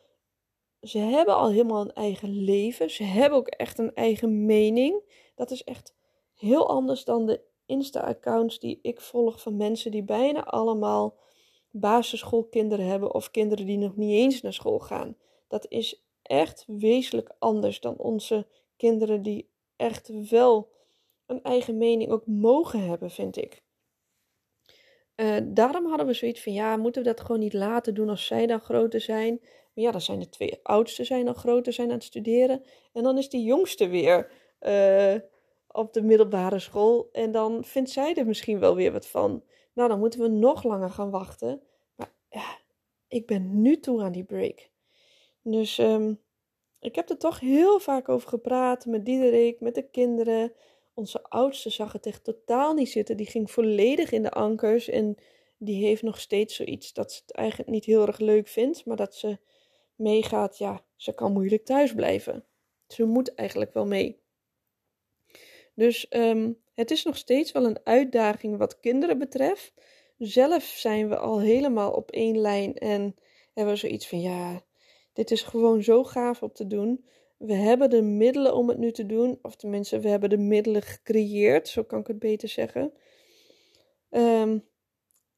Ze 0.80 0.98
hebben 0.98 1.36
al 1.36 1.50
helemaal 1.50 1.80
een 1.80 1.92
eigen 1.92 2.44
leven. 2.44 2.90
Ze 2.90 3.02
hebben 3.02 3.38
ook 3.38 3.48
echt 3.48 3.78
een 3.78 3.94
eigen 3.94 4.44
mening. 4.44 5.02
Dat 5.34 5.50
is 5.50 5.64
echt 5.64 5.94
heel 6.34 6.68
anders 6.68 7.04
dan 7.04 7.26
de 7.26 7.40
Insta-accounts 7.66 8.58
die 8.58 8.78
ik 8.82 9.00
volg 9.00 9.40
van 9.40 9.56
mensen 9.56 9.90
die 9.90 10.02
bijna 10.02 10.44
allemaal 10.44 11.16
basisschoolkinderen 11.70 12.86
hebben 12.86 13.14
of 13.14 13.30
kinderen 13.30 13.66
die 13.66 13.78
nog 13.78 13.96
niet 13.96 14.12
eens 14.12 14.40
naar 14.40 14.52
school 14.52 14.78
gaan. 14.78 15.16
Dat 15.48 15.66
is 15.68 16.04
echt 16.22 16.64
wezenlijk 16.66 17.34
anders 17.38 17.80
dan 17.80 17.96
onze 17.96 18.46
kinderen 18.76 19.22
die 19.22 19.50
echt 19.76 20.28
wel 20.30 20.70
een 21.26 21.42
eigen 21.42 21.78
mening 21.78 22.10
ook 22.10 22.26
mogen 22.26 22.88
hebben, 22.88 23.10
vind 23.10 23.36
ik. 23.36 23.62
Uh, 25.16 25.36
daarom 25.44 25.86
hadden 25.86 26.06
we 26.06 26.12
zoiets 26.12 26.42
van, 26.42 26.52
ja, 26.52 26.76
moeten 26.76 27.02
we 27.02 27.08
dat 27.08 27.20
gewoon 27.20 27.40
niet 27.40 27.52
laten 27.52 27.94
doen 27.94 28.08
als 28.08 28.26
zij 28.26 28.46
dan 28.46 28.60
groter 28.60 29.00
zijn? 29.00 29.40
Ja, 29.74 29.90
dan 29.90 30.00
zijn 30.00 30.18
de 30.18 30.28
twee 30.28 30.60
oudste 30.62 31.04
zijn 31.04 31.24
dan 31.24 31.34
groter 31.34 31.72
zijn 31.72 31.88
aan 31.88 31.94
het 31.94 32.04
studeren. 32.04 32.64
En 32.92 33.02
dan 33.02 33.18
is 33.18 33.28
die 33.28 33.44
jongste 33.44 33.88
weer 33.88 34.30
uh, 34.60 35.14
op 35.72 35.92
de 35.92 36.02
middelbare 36.02 36.58
school. 36.58 37.08
En 37.12 37.32
dan 37.32 37.64
vindt 37.64 37.90
zij 37.90 38.14
er 38.14 38.26
misschien 38.26 38.58
wel 38.58 38.74
weer 38.74 38.92
wat 38.92 39.06
van. 39.06 39.42
Nou, 39.74 39.88
dan 39.88 39.98
moeten 39.98 40.20
we 40.20 40.28
nog 40.28 40.62
langer 40.62 40.90
gaan 40.90 41.10
wachten. 41.10 41.62
Maar 41.96 42.12
ja, 42.30 42.58
ik 43.08 43.26
ben 43.26 43.62
nu 43.62 43.80
toe 43.80 44.02
aan 44.02 44.12
die 44.12 44.24
break. 44.24 44.70
Dus 45.42 45.78
um, 45.78 46.20
ik 46.80 46.94
heb 46.94 47.10
er 47.10 47.18
toch 47.18 47.40
heel 47.40 47.80
vaak 47.80 48.08
over 48.08 48.28
gepraat 48.28 48.86
met 48.86 49.04
Diederik, 49.04 49.60
met 49.60 49.74
de 49.74 49.90
kinderen. 49.90 50.52
Onze 50.94 51.22
oudste 51.22 51.70
zag 51.70 51.92
het 51.92 52.06
echt 52.06 52.24
totaal 52.24 52.74
niet 52.74 52.90
zitten. 52.90 53.16
Die 53.16 53.26
ging 53.26 53.50
volledig 53.50 54.12
in 54.12 54.22
de 54.22 54.30
ankers. 54.30 54.88
En 54.88 55.16
die 55.58 55.84
heeft 55.84 56.02
nog 56.02 56.20
steeds 56.20 56.54
zoiets 56.54 56.92
dat 56.92 57.12
ze 57.12 57.20
het 57.26 57.34
eigenlijk 57.34 57.70
niet 57.70 57.84
heel 57.84 58.06
erg 58.06 58.18
leuk 58.18 58.48
vindt. 58.48 58.86
Maar 58.86 58.96
dat 58.96 59.14
ze 59.14 59.38
meegaat. 59.94 60.58
Ja, 60.58 60.84
ze 60.96 61.14
kan 61.14 61.32
moeilijk 61.32 61.64
thuis 61.64 61.94
blijven. 61.94 62.44
Ze 62.86 63.04
moet 63.04 63.34
eigenlijk 63.34 63.72
wel 63.72 63.86
mee. 63.86 64.21
Dus 65.74 66.06
um, 66.10 66.58
het 66.74 66.90
is 66.90 67.04
nog 67.04 67.16
steeds 67.16 67.52
wel 67.52 67.64
een 67.64 67.80
uitdaging 67.84 68.58
wat 68.58 68.80
kinderen 68.80 69.18
betreft. 69.18 69.72
Zelf 70.18 70.64
zijn 70.64 71.08
we 71.08 71.16
al 71.16 71.40
helemaal 71.40 71.92
op 71.92 72.10
één 72.10 72.38
lijn 72.38 72.74
en 72.74 73.14
hebben 73.54 73.74
we 73.74 73.80
zoiets 73.80 74.08
van 74.08 74.20
ja, 74.20 74.62
dit 75.12 75.30
is 75.30 75.42
gewoon 75.42 75.82
zo 75.82 76.04
gaaf 76.04 76.42
om 76.42 76.52
te 76.52 76.66
doen. 76.66 77.04
We 77.36 77.54
hebben 77.54 77.90
de 77.90 78.02
middelen 78.02 78.54
om 78.54 78.68
het 78.68 78.78
nu 78.78 78.92
te 78.92 79.06
doen, 79.06 79.38
of 79.42 79.56
tenminste, 79.56 80.00
we 80.00 80.08
hebben 80.08 80.30
de 80.30 80.38
middelen 80.38 80.82
gecreëerd, 80.82 81.68
zo 81.68 81.82
kan 81.82 82.00
ik 82.00 82.06
het 82.06 82.18
beter 82.18 82.48
zeggen. 82.48 82.92
Um, 84.10 84.64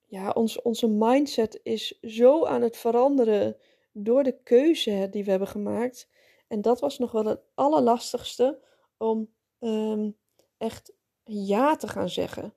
ja, 0.07 0.31
ons, 0.31 0.63
onze 0.63 0.89
mindset 0.89 1.61
is 1.63 1.99
zo 2.01 2.45
aan 2.45 2.63
het 2.63 2.77
veranderen 2.77 3.57
door 3.93 4.23
de 4.23 4.39
keuze 4.43 5.09
die 5.11 5.25
we 5.25 5.31
hebben 5.31 5.49
gemaakt. 5.49 6.09
En 6.49 6.61
dat 6.61 6.81
was 6.81 6.99
nog 6.99 7.13
wel 7.13 7.25
het 7.25 7.41
allerlastigste 7.55 8.61
om 8.97 9.31
um, 9.61 10.17
echt 10.59 10.93
ja 11.25 11.77
te 11.77 11.89
gaan 11.89 12.09
zeggen. 12.09 12.55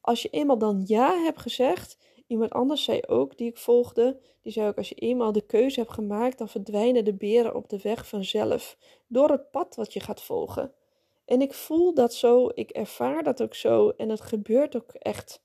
Als 0.00 0.22
je 0.22 0.28
eenmaal 0.28 0.58
dan 0.58 0.82
ja 0.86 1.22
hebt 1.22 1.40
gezegd, 1.40 1.98
iemand 2.26 2.50
anders 2.50 2.84
zei 2.84 3.00
ook, 3.06 3.36
die 3.36 3.48
ik 3.48 3.58
volgde, 3.58 4.20
die 4.42 4.52
zei 4.52 4.68
ook, 4.68 4.76
als 4.76 4.88
je 4.88 4.94
eenmaal 4.94 5.32
de 5.32 5.46
keuze 5.46 5.80
hebt 5.80 5.92
gemaakt, 5.92 6.38
dan 6.38 6.48
verdwijnen 6.48 7.04
de 7.04 7.14
beren 7.14 7.54
op 7.54 7.68
de 7.68 7.80
weg 7.82 8.08
vanzelf, 8.08 8.76
door 9.06 9.30
het 9.30 9.50
pad 9.50 9.74
wat 9.74 9.92
je 9.92 10.00
gaat 10.00 10.22
volgen. 10.22 10.72
En 11.24 11.40
ik 11.40 11.54
voel 11.54 11.94
dat 11.94 12.14
zo, 12.14 12.50
ik 12.54 12.70
ervaar 12.70 13.22
dat 13.22 13.42
ook 13.42 13.54
zo 13.54 13.88
en 13.88 14.08
het 14.08 14.20
gebeurt 14.20 14.76
ook 14.76 14.92
echt. 14.92 15.42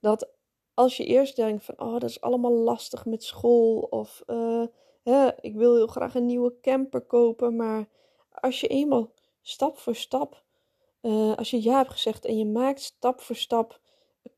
Dat 0.00 0.32
als 0.74 0.96
je 0.96 1.04
eerst 1.04 1.36
denkt 1.36 1.64
van, 1.64 1.80
oh, 1.80 1.92
dat 1.92 2.10
is 2.10 2.20
allemaal 2.20 2.52
lastig 2.52 3.04
met 3.04 3.24
school 3.24 3.78
of 3.80 4.22
uh, 4.26 4.64
hè, 5.02 5.28
ik 5.40 5.54
wil 5.54 5.74
heel 5.74 5.86
graag 5.86 6.14
een 6.14 6.26
nieuwe 6.26 6.60
camper 6.60 7.00
kopen, 7.00 7.56
maar 7.56 7.88
als 8.30 8.60
je 8.60 8.66
eenmaal 8.66 9.12
stap 9.42 9.78
voor 9.78 9.94
stap 9.94 10.43
uh, 11.04 11.34
als 11.36 11.50
je 11.50 11.62
ja 11.62 11.76
hebt 11.76 11.90
gezegd 11.90 12.24
en 12.24 12.38
je 12.38 12.46
maakt 12.46 12.80
stap 12.80 13.20
voor 13.20 13.36
stap 13.36 13.80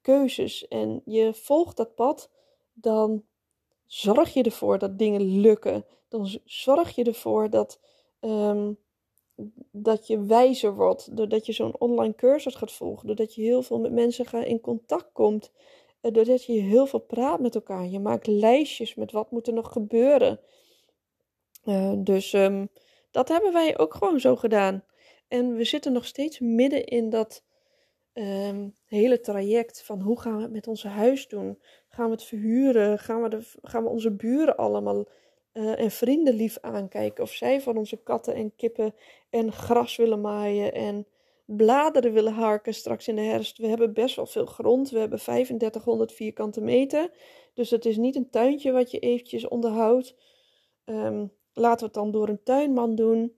keuzes 0.01 0.69
en 0.69 1.03
je 1.05 1.35
volgt 1.35 1.77
dat 1.77 1.95
pad, 1.95 2.31
dan 2.73 3.25
zorg 3.87 4.35
je 4.35 4.43
ervoor 4.43 4.79
dat 4.79 4.99
dingen 4.99 5.41
lukken. 5.41 5.85
Dan 6.09 6.29
zorg 6.45 6.95
je 6.95 7.05
ervoor 7.05 7.51
dat, 7.51 7.81
um, 8.21 8.79
dat 9.71 10.07
je 10.07 10.25
wijzer 10.25 10.75
wordt, 10.75 11.17
doordat 11.17 11.47
je 11.47 11.53
zo'n 11.53 11.79
online 11.79 12.15
cursus 12.15 12.55
gaat 12.55 12.73
volgen, 12.73 13.07
doordat 13.07 13.35
je 13.35 13.43
heel 13.43 13.63
veel 13.63 13.79
met 13.79 13.93
mensen 13.93 14.47
in 14.47 14.61
contact 14.61 15.13
komt, 15.13 15.53
eh, 16.01 16.13
doordat 16.13 16.45
je 16.45 16.53
heel 16.53 16.87
veel 16.87 17.01
praat 17.01 17.41
met 17.41 17.55
elkaar. 17.55 17.87
Je 17.87 18.01
maakt 18.01 18.27
lijstjes 18.27 18.95
met 18.95 19.13
wat 19.13 19.31
moet 19.31 19.47
er 19.47 19.53
nog 19.53 19.73
gebeuren. 19.73 20.41
Uh, 21.65 21.93
dus 21.97 22.33
um, 22.33 22.69
dat 23.11 23.29
hebben 23.29 23.53
wij 23.53 23.79
ook 23.79 23.95
gewoon 23.95 24.21
zo 24.21 24.37
gedaan. 24.37 24.85
En 25.29 25.55
we 25.55 25.65
zitten 25.65 25.93
nog 25.93 26.07
steeds 26.07 26.39
midden 26.39 26.85
in 26.85 27.11
dat 27.11 27.45
um, 28.13 28.75
hele 28.85 29.21
traject 29.21 29.83
van 29.83 30.01
hoe 30.01 30.21
gaan 30.21 30.37
we 30.37 30.43
het 30.43 30.53
met 30.53 30.67
ons 30.67 30.83
huis 30.83 31.29
doen? 31.29 31.59
Gaan 31.89 32.07
we 32.07 32.13
het 32.13 32.25
verhuren? 32.25 32.99
Gaan 32.99 33.23
we, 33.23 33.29
de, 33.29 33.41
gaan 33.63 33.83
we 33.83 33.89
onze 33.89 34.11
buren 34.11 34.57
allemaal 34.57 35.05
uh, 35.53 35.81
en 35.81 35.91
vrienden 35.91 36.35
lief 36.35 36.59
aankijken? 36.61 37.25
Of 37.25 37.33
zij 37.33 37.61
van 37.61 37.77
onze 37.77 37.97
katten 37.97 38.35
en 38.35 38.55
kippen 38.57 38.95
en 39.31 39.53
gras 39.53 39.97
willen 39.97 40.21
maaien 40.21 40.73
en 40.73 41.07
bladeren 41.45 42.13
willen 42.13 42.33
harken 42.33 42.75
straks 42.75 43.09
in 43.09 43.17
de 43.17 43.23
herfst? 43.23 43.59
We 43.59 43.67
hebben 43.67 43.93
best 43.93 44.17
wel 44.17 44.27
veel 44.27 44.47
grond. 44.47 44.91
We 44.91 44.99
hebben 44.99 45.19
3500 45.19 46.13
vierkante 46.13 46.61
meter. 46.61 47.11
Dus 47.55 47.71
het 47.71 47.85
is 47.85 47.97
niet 47.97 48.17
een 48.17 48.31
tuintje 48.31 48.73
wat 48.73 48.91
je 48.91 48.99
eventjes 48.99 49.49
onderhoudt. 49.49 50.17
Um, 50.85 51.33
laten 51.53 51.79
we 51.79 51.85
het 51.85 51.95
dan 51.95 52.11
door 52.11 52.29
een 52.29 52.43
tuinman 52.43 52.95
doen. 52.95 53.37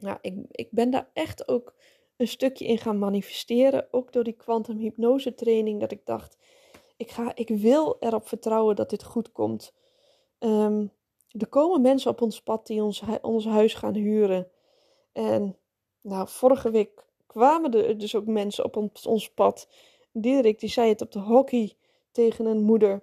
Nou, 0.00 0.18
ik, 0.20 0.34
ik 0.50 0.68
ben 0.70 0.90
daar 0.90 1.10
echt 1.12 1.48
ook 1.48 1.74
een 2.16 2.28
stukje 2.28 2.66
in 2.66 2.78
gaan 2.78 2.98
manifesteren. 2.98 3.88
Ook 3.90 4.12
door 4.12 4.24
die 4.24 4.32
quantum 4.36 4.78
hypnose 4.78 5.34
training. 5.34 5.80
Dat 5.80 5.92
ik 5.92 6.06
dacht, 6.06 6.36
ik, 6.96 7.10
ga, 7.10 7.32
ik 7.34 7.48
wil 7.48 7.96
erop 8.00 8.28
vertrouwen 8.28 8.76
dat 8.76 8.90
dit 8.90 9.04
goed 9.04 9.32
komt. 9.32 9.74
Um, 10.38 10.92
er 11.38 11.48
komen 11.48 11.80
mensen 11.80 12.10
op 12.10 12.22
ons 12.22 12.42
pad 12.42 12.66
die 12.66 12.82
ons, 12.82 13.02
ons 13.22 13.44
huis 13.44 13.74
gaan 13.74 13.94
huren. 13.94 14.50
En 15.12 15.56
nou, 16.00 16.28
vorige 16.28 16.70
week 16.70 17.04
kwamen 17.26 17.72
er 17.72 17.98
dus 17.98 18.14
ook 18.14 18.26
mensen 18.26 18.64
op 18.64 18.76
ons, 18.76 19.06
ons 19.06 19.30
pad. 19.30 19.68
Dirk, 20.12 20.60
die 20.60 20.68
zei 20.68 20.88
het 20.88 21.00
op 21.00 21.12
de 21.12 21.18
hockey 21.18 21.76
tegen 22.10 22.46
een 22.46 22.62
moeder. 22.62 23.02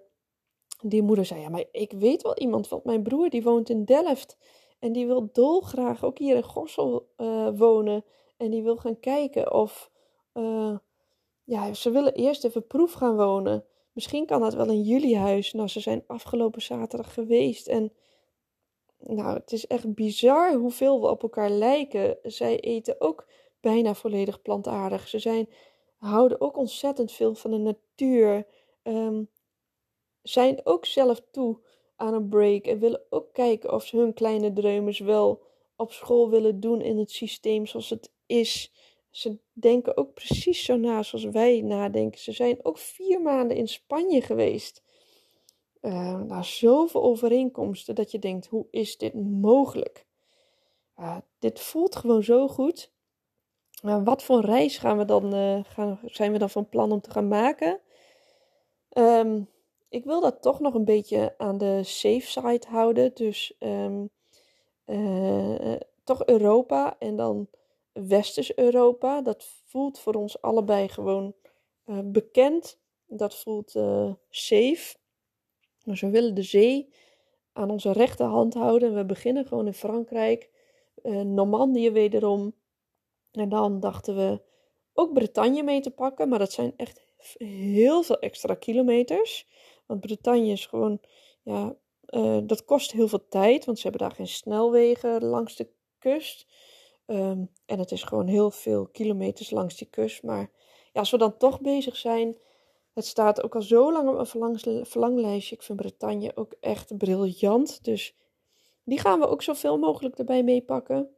Die 0.82 1.02
moeder 1.02 1.26
zei, 1.26 1.42
ja, 1.42 1.50
maar 1.50 1.64
ik 1.72 1.92
weet 1.92 2.22
wel 2.22 2.38
iemand, 2.38 2.68
want 2.68 2.84
mijn 2.84 3.04
broer 3.04 3.30
die 3.30 3.44
woont 3.44 3.70
in 3.70 3.86
Delft. 3.86 4.38
En 4.80 4.92
die 4.92 5.08
wil 5.08 5.30
dolgraag 5.32 6.04
ook 6.04 6.18
hier 6.18 6.36
in 6.36 6.44
Gorsel 6.44 7.10
uh, 7.18 7.50
wonen. 7.56 8.06
En 8.38 8.50
die 8.50 8.64
wil 8.64 8.78
gaan 8.78 9.00
kijken 9.00 9.54
of, 9.54 9.92
uh, 10.34 10.78
ja, 11.44 11.74
ze 11.74 11.90
willen 11.90 12.14
eerst 12.14 12.44
even 12.44 12.68
proef 12.68 12.94
gaan 12.94 13.16
wonen. 13.16 13.66
Misschien 13.92 14.26
kan 14.26 14.42
dat 14.42 14.54
wel 14.54 14.70
in 14.70 14.82
jullie 14.82 15.18
huis. 15.18 15.54
Nou, 15.54 15.68
ze 15.68 15.80
zijn 15.80 16.04
afgelopen 16.08 16.62
zaterdag 16.62 17.14
geweest 17.14 17.68
en 17.68 17.94
nou, 19.00 19.38
het 19.38 19.52
is 19.52 19.68
echt 19.68 19.94
bizar 19.94 20.54
hoeveel 20.54 21.02
we 21.02 21.08
op 21.08 21.24
elkaar 21.24 21.50
lijken. 21.50 22.18
Zij 22.24 22.60
eten 22.60 23.02
ook 23.02 23.28
bijna 23.60 23.94
volledig 23.94 24.42
plantaardig. 24.42 25.08
Ze 25.08 25.20
zijn, 25.20 25.50
houden 25.96 26.42
ook 26.42 26.58
ontzettend 26.58 27.12
veel 27.12 27.36
van 27.36 27.52
de 27.52 27.58
natuur. 27.58 28.48
Um, 28.84 29.30
zijn 30.22 30.62
ook 30.64 30.86
zelf 30.86 31.22
toe 31.32 31.60
aan 31.98 32.14
een 32.14 32.30
break 32.30 32.66
en 32.66 32.80
willen 32.80 33.02
ook 33.10 33.34
kijken 33.34 33.74
of 33.74 33.86
ze 33.86 33.98
hun 33.98 34.14
kleine 34.14 34.54
dreumers 34.54 35.00
wel 35.00 35.42
op 35.76 35.92
school 35.92 36.30
willen 36.30 36.60
doen 36.60 36.82
in 36.82 36.98
het 36.98 37.12
systeem 37.12 37.66
zoals 37.66 37.90
het 37.90 38.12
is. 38.26 38.72
Ze 39.10 39.38
denken 39.54 39.98
ook 39.98 40.14
precies 40.14 40.64
zo 40.64 40.76
na 40.76 41.04
zoals 41.04 41.26
wij 41.26 41.62
nadenken. 41.62 42.20
Ze 42.20 42.32
zijn 42.32 42.60
ook 42.62 42.78
vier 42.78 43.22
maanden 43.22 43.58
in 43.58 43.68
Spanje 43.68 44.22
geweest. 44.22 44.84
Uh, 45.82 46.22
nou, 46.22 46.44
zoveel 46.44 47.04
overeenkomsten 47.04 47.96
dat 47.96 48.12
je 48.12 48.20
denkt: 48.20 48.48
hoe 48.48 48.68
is 48.72 48.98
dit 48.98 49.14
mogelijk? 49.14 50.06
Uh, 51.00 51.18
dit 51.40 51.60
voelt 51.60 51.96
gewoon 51.96 52.24
zo 52.24 52.48
goed. 52.48 52.92
Uh, 53.84 54.04
wat 54.04 54.24
voor 54.24 54.42
reis 54.42 54.78
gaan 54.78 54.98
we 54.98 55.06
dan, 55.06 55.34
eh, 55.34 55.60
gaan, 55.64 56.00
zijn 56.06 56.32
we 56.32 56.38
dan 56.38 56.50
van 56.50 56.70
plan 56.70 56.92
om 56.92 57.02
te 57.02 57.12
gaan 57.12 57.28
maken? 57.28 57.80
Um, 58.98 59.50
ik 59.90 60.04
wil 60.04 60.22
dat 60.22 60.42
toch 60.42 60.60
nog 60.60 60.74
een 60.74 60.86
beetje 60.86 61.34
aan 61.38 61.58
de 61.58 61.84
safe 61.84 62.22
side 62.28 62.66
houden. 62.68 63.12
Dus 63.14 63.56
um, 63.60 64.10
toch 66.04 66.26
Europa 66.26 66.96
en 67.00 67.16
dan 67.16 67.48
Westers-Europa. 67.94 69.22
Dat 69.22 69.46
voelt 69.66 70.00
voor 70.00 70.14
ons 70.14 70.42
allebei 70.42 70.88
gewoon 70.88 71.34
bekend. 72.04 72.80
Dat 73.06 73.36
voelt 73.36 73.72
safe. 74.30 74.96
Dus 75.84 76.02
we 76.02 76.10
willen 76.10 76.34
de 76.34 76.44
zee 76.44 76.94
aan 77.54 77.70
onze 77.70 77.92
rechterhand 77.92 78.54
houden. 78.54 78.96
We 78.96 79.06
beginnen 79.06 79.46
gewoon 79.46 79.66
in 79.66 79.74
Frankrijk, 79.74 80.50
Normandië 81.24 81.92
wederom. 81.92 82.54
En 83.32 83.50
dan 83.50 83.80
dachten 83.80 84.16
we 84.16 84.42
ook 84.94 85.14
Bretagne 85.14 85.64
mee 85.64 85.82
te 85.82 85.92
pakken, 85.92 86.30
maar 86.30 86.40
dat 86.40 86.52
zijn 86.52 86.74
echt 86.78 87.02
heel 87.38 88.04
veel 88.04 88.20
extra 88.20 88.56
kilometers. 88.56 89.48
Want 89.88 90.02
Bretagne 90.02 90.52
is 90.52 90.66
gewoon, 90.66 91.00
ja, 91.44 91.76
uh, 92.10 92.40
dat 92.44 92.66
kost 92.66 92.92
heel 92.92 93.08
veel 93.08 93.28
tijd, 93.28 93.66
want 93.66 93.78
ze 93.78 93.88
hebben 93.88 94.08
daar 94.08 94.16
geen 94.16 94.28
snelwegen 94.28 95.24
langs 95.24 95.56
de 95.56 95.70
kust. 96.00 96.48
Um, 97.06 97.52
en 97.66 97.80
het 97.80 97.92
is 97.92 98.04
gewoon 98.04 98.28
heel 98.28 98.52
veel 98.52 98.88
kilometers 98.88 99.50
langs 99.50 99.78
die 99.78 99.88
kust. 99.90 100.24
Maar 100.24 100.52
ja, 100.94 101.00
als 101.00 101.12
we 101.12 101.18
dan 101.18 101.38
toch 101.38 101.62
bezig 101.62 101.96
zijn, 101.96 102.38
het 102.94 103.06
staat 103.06 103.44
ook 103.44 103.56
al 103.56 103.62
zo 103.62 103.92
lang 103.92 104.10
op 104.10 104.34
mijn 104.34 104.86
verlanglijstje. 104.86 105.56
Ik 105.56 105.62
vind 105.62 105.78
Bretagne 105.80 106.32
ook 106.36 106.54
echt 106.60 106.98
briljant. 106.98 107.84
Dus 107.84 108.16
die 108.84 109.00
gaan 109.00 109.20
we 109.20 109.28
ook 109.28 109.42
zoveel 109.42 109.78
mogelijk 109.78 110.18
erbij 110.18 110.44
meepakken. 110.44 111.10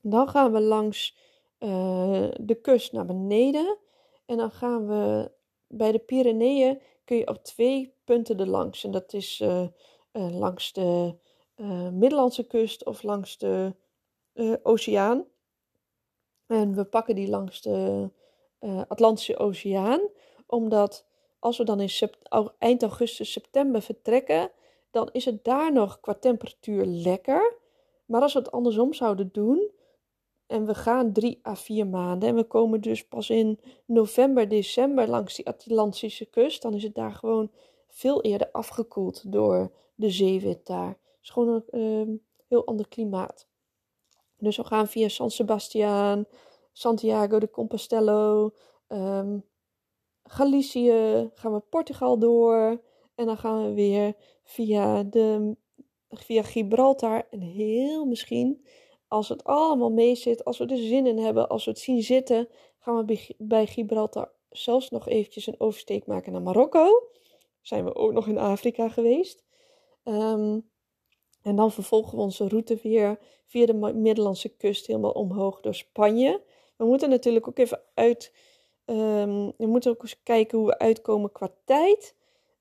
Dan 0.00 0.28
gaan 0.28 0.52
we 0.52 0.60
langs 0.60 1.16
uh, 1.58 2.28
de 2.40 2.58
kust 2.60 2.92
naar 2.92 3.06
beneden. 3.06 3.78
En 4.26 4.36
dan 4.36 4.50
gaan 4.50 4.86
we 4.86 5.30
bij 5.66 5.92
de 5.92 5.98
Pyreneeën 5.98 6.80
kun 7.12 7.20
je 7.20 7.28
op 7.28 7.44
twee 7.44 7.94
punten 8.04 8.38
er 8.38 8.46
langs. 8.46 8.84
En 8.84 8.90
dat 8.90 9.12
is 9.12 9.40
uh, 9.40 9.66
uh, 10.12 10.38
langs 10.38 10.72
de 10.72 11.14
Middellandse 11.92 12.46
kust 12.46 12.84
of 12.84 13.02
langs 13.02 13.38
de 13.38 13.74
oceaan. 14.62 15.24
En 16.46 16.74
we 16.74 16.84
pakken 16.84 17.14
die 17.14 17.28
langs 17.28 17.60
de 17.60 18.08
Atlantische 18.88 19.36
Oceaan 19.36 20.00
omdat 20.46 21.06
als 21.38 21.58
we 21.58 21.64
dan 21.64 21.80
in 21.80 21.90
eind 22.58 22.82
augustus, 22.82 23.32
september 23.32 23.82
vertrekken, 23.82 24.50
dan 24.90 25.08
is 25.12 25.24
het 25.24 25.44
daar 25.44 25.72
nog 25.72 26.00
qua 26.00 26.14
temperatuur 26.14 26.84
lekker. 26.84 27.56
Maar 28.04 28.22
als 28.22 28.32
we 28.32 28.38
het 28.38 28.52
andersom 28.52 28.94
zouden 28.94 29.28
doen, 29.32 29.70
en 30.52 30.66
we 30.66 30.74
gaan 30.74 31.12
drie 31.12 31.40
à 31.46 31.56
vier 31.56 31.86
maanden, 31.86 32.28
en 32.28 32.34
we 32.34 32.44
komen 32.44 32.80
dus 32.80 33.06
pas 33.06 33.30
in 33.30 33.60
november, 33.84 34.48
december 34.48 35.08
langs 35.08 35.34
die 35.34 35.46
Atlantische 35.46 36.24
kust, 36.24 36.62
dan 36.62 36.74
is 36.74 36.82
het 36.82 36.94
daar 36.94 37.12
gewoon 37.12 37.50
veel 37.88 38.22
eerder 38.22 38.50
afgekoeld 38.50 39.32
door 39.32 39.72
de 39.94 40.10
zeewind 40.10 40.66
daar. 40.66 40.88
Het 40.88 41.18
is 41.22 41.30
gewoon 41.30 41.62
een 41.70 42.10
uh, 42.10 42.18
heel 42.48 42.66
ander 42.66 42.88
klimaat. 42.88 43.46
Dus 44.38 44.56
we 44.56 44.64
gaan 44.64 44.88
via 44.88 45.08
San 45.08 45.30
Sebastian, 45.30 46.26
Santiago 46.72 47.38
de 47.38 47.50
Compostela, 47.50 48.50
um, 48.88 49.44
Galicië, 50.24 51.30
gaan 51.34 51.52
we 51.52 51.60
Portugal 51.60 52.18
door. 52.18 52.80
En 53.14 53.26
dan 53.26 53.38
gaan 53.38 53.64
we 53.64 53.74
weer 53.74 54.14
via, 54.42 55.02
de, 55.02 55.56
via 56.08 56.42
Gibraltar. 56.42 57.26
En 57.30 57.40
heel 57.40 58.04
misschien, 58.04 58.64
als 59.12 59.28
het 59.28 59.44
allemaal 59.44 59.90
mee 59.90 60.14
zit, 60.14 60.44
als 60.44 60.58
we 60.58 60.66
er 60.66 60.76
zin 60.76 61.06
in 61.06 61.18
hebben, 61.18 61.48
als 61.48 61.64
we 61.64 61.70
het 61.70 61.80
zien 61.80 62.02
zitten, 62.02 62.48
gaan 62.78 63.06
we 63.06 63.34
bij 63.38 63.66
Gibraltar 63.66 64.32
zelfs 64.50 64.90
nog 64.90 65.08
eventjes 65.08 65.46
een 65.46 65.60
oversteek 65.60 66.06
maken 66.06 66.32
naar 66.32 66.42
Marokko. 66.42 67.08
Zijn 67.60 67.84
we 67.84 67.94
ook 67.94 68.12
nog 68.12 68.26
in 68.26 68.38
Afrika 68.38 68.88
geweest. 68.88 69.44
Um, 70.04 70.70
en 71.42 71.56
dan 71.56 71.72
vervolgen 71.72 72.16
we 72.16 72.22
onze 72.22 72.48
route 72.48 72.78
weer 72.82 73.18
via 73.46 73.66
de 73.66 73.74
Middellandse 73.94 74.48
kust 74.48 74.86
helemaal 74.86 75.12
omhoog 75.12 75.60
door 75.60 75.74
Spanje. 75.74 76.42
We 76.76 76.84
moeten 76.84 77.10
natuurlijk 77.10 77.48
ook 77.48 77.58
even 77.58 77.82
uit 77.94 78.32
Um, 78.86 79.52
we 79.56 79.66
moeten 79.66 79.90
ook 79.90 80.02
eens 80.02 80.22
kijken 80.22 80.58
hoe 80.58 80.66
we 80.66 80.78
uitkomen 80.78 81.32
qua 81.32 81.54
tijd. 81.64 82.14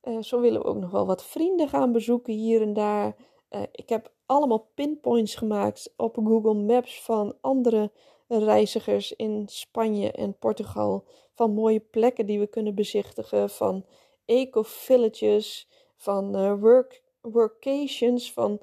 Uh, 0.04 0.22
zo 0.22 0.40
willen 0.40 0.62
we 0.62 0.68
ook 0.68 0.78
nog 0.78 0.92
wel 0.92 1.06
wat 1.06 1.24
vrienden 1.24 1.70
gaan 1.70 1.92
bezoeken 1.92 2.34
hier 2.34 2.62
en 2.62 2.74
daar. 2.74 3.16
Uh, 3.50 3.62
ik 3.72 3.90
heb 3.90 4.12
allemaal 4.32 4.68
pinpoints 4.74 5.36
gemaakt 5.36 5.94
op 5.98 6.16
Google 6.16 6.54
Maps 6.54 7.04
van 7.04 7.36
andere 7.42 7.92
reizigers 8.28 9.12
in 9.12 9.44
Spanje 9.48 10.12
en 10.12 10.38
Portugal. 10.38 11.04
Van 11.34 11.54
mooie 11.54 11.80
plekken 11.80 12.26
die 12.26 12.40
we 12.40 12.48
kunnen 12.48 12.76
bezichtigen. 12.76 13.50
Van 13.50 13.86
eco-villages, 14.26 15.68
van 15.96 16.36
uh, 16.36 16.54
work, 16.60 17.02
workations, 17.22 18.34
van 18.34 18.60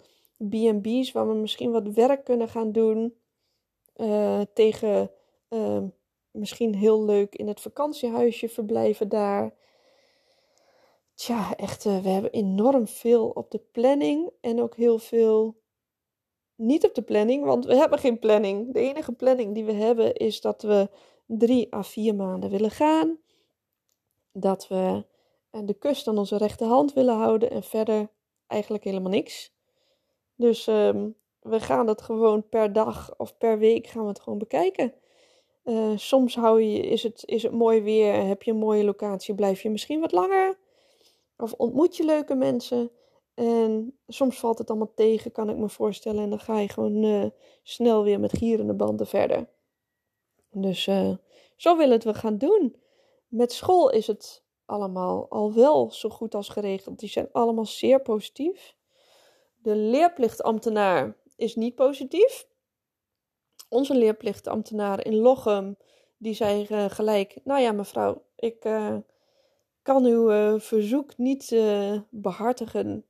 B&B's 0.48 1.12
waar 1.12 1.28
we 1.28 1.34
misschien 1.34 1.70
wat 1.70 1.88
werk 1.88 2.24
kunnen 2.24 2.48
gaan 2.48 2.72
doen. 2.72 3.14
tegen 4.52 5.10
ehm, 5.48 5.86
misschien 6.30 6.74
heel 6.74 7.04
leuk 7.04 7.34
in 7.34 7.48
het 7.48 7.60
vakantiehuisje 7.60 8.48
verblijven 8.48 9.08
daar. 9.08 9.54
Tja, 11.18 11.56
echt, 11.56 11.84
uh, 11.84 11.98
we 11.98 12.08
hebben 12.08 12.30
enorm 12.30 12.86
veel 12.86 13.28
op 13.28 13.50
de 13.50 13.60
planning 13.72 14.30
en 14.40 14.62
ook 14.62 14.76
heel 14.76 14.98
veel 14.98 15.56
niet 16.54 16.84
op 16.84 16.94
de 16.94 17.02
planning, 17.02 17.44
want 17.44 17.64
we 17.64 17.76
hebben 17.76 17.98
geen 17.98 18.18
planning. 18.18 18.72
De 18.72 18.80
enige 18.80 19.12
planning 19.12 19.54
die 19.54 19.64
we 19.64 19.72
hebben 19.72 20.14
is 20.14 20.40
dat 20.40 20.62
we 20.62 20.90
drie 21.26 21.74
à 21.74 21.82
vier 21.82 22.14
maanden 22.14 22.50
willen 22.50 22.70
gaan. 22.70 23.18
Dat 24.32 24.68
we 24.68 25.04
de 25.50 25.74
kust 25.74 26.08
aan 26.08 26.18
onze 26.18 26.36
rechterhand 26.36 26.92
willen 26.92 27.16
houden 27.16 27.50
en 27.50 27.62
verder 27.62 28.08
eigenlijk 28.46 28.84
helemaal 28.84 29.10
niks. 29.10 29.52
Dus 30.34 30.66
um, 30.66 31.14
we 31.40 31.60
gaan 31.60 31.86
het 31.86 32.02
gewoon 32.02 32.48
per 32.48 32.72
dag 32.72 33.14
of 33.16 33.38
per 33.38 33.58
week 33.58 33.86
gaan 33.86 34.02
we 34.02 34.08
het 34.08 34.20
gewoon 34.20 34.38
bekijken. 34.38 34.94
Uh, 35.64 35.92
soms 35.96 36.34
hou 36.34 36.62
je, 36.62 36.80
is, 36.80 37.02
het, 37.02 37.22
is 37.24 37.42
het 37.42 37.52
mooi 37.52 37.82
weer, 37.82 38.26
heb 38.26 38.42
je 38.42 38.50
een 38.50 38.56
mooie 38.56 38.84
locatie, 38.84 39.34
blijf 39.34 39.62
je 39.62 39.70
misschien 39.70 40.00
wat 40.00 40.12
langer. 40.12 40.66
Of 41.38 41.52
ontmoet 41.52 41.96
je 41.96 42.04
leuke 42.04 42.34
mensen. 42.34 42.90
En 43.34 43.98
soms 44.06 44.38
valt 44.38 44.58
het 44.58 44.68
allemaal 44.68 44.94
tegen, 44.94 45.32
kan 45.32 45.50
ik 45.50 45.56
me 45.56 45.68
voorstellen. 45.68 46.22
En 46.22 46.30
dan 46.30 46.40
ga 46.40 46.58
je 46.58 46.68
gewoon 46.68 47.04
uh, 47.04 47.24
snel 47.62 48.02
weer 48.02 48.20
met 48.20 48.36
gierende 48.36 48.74
banden 48.74 49.06
verder. 49.06 49.48
Dus 50.50 50.86
uh, 50.86 51.14
zo 51.56 51.76
willen 51.76 52.02
we 52.02 52.08
het 52.08 52.18
gaan 52.18 52.38
doen. 52.38 52.76
Met 53.28 53.52
school 53.52 53.90
is 53.90 54.06
het 54.06 54.44
allemaal 54.64 55.26
al 55.28 55.54
wel 55.54 55.90
zo 55.90 56.08
goed 56.08 56.34
als 56.34 56.48
geregeld. 56.48 56.98
Die 56.98 57.08
zijn 57.08 57.28
allemaal 57.32 57.66
zeer 57.66 58.02
positief. 58.02 58.76
De 59.56 59.76
leerplichtambtenaar 59.76 61.16
is 61.36 61.54
niet 61.54 61.74
positief. 61.74 62.46
Onze 63.68 63.94
leerplichtambtenaar 63.94 65.04
in 65.04 65.14
Lochem, 65.14 65.76
die 66.16 66.34
zei 66.34 66.66
uh, 66.70 66.84
gelijk: 66.88 67.36
Nou 67.44 67.60
ja, 67.60 67.72
mevrouw, 67.72 68.22
ik 68.36 68.64
kan 69.88 70.04
uw 70.04 70.30
uh, 70.30 70.60
verzoek 70.60 71.16
niet 71.16 71.56
behartigen 72.10 73.04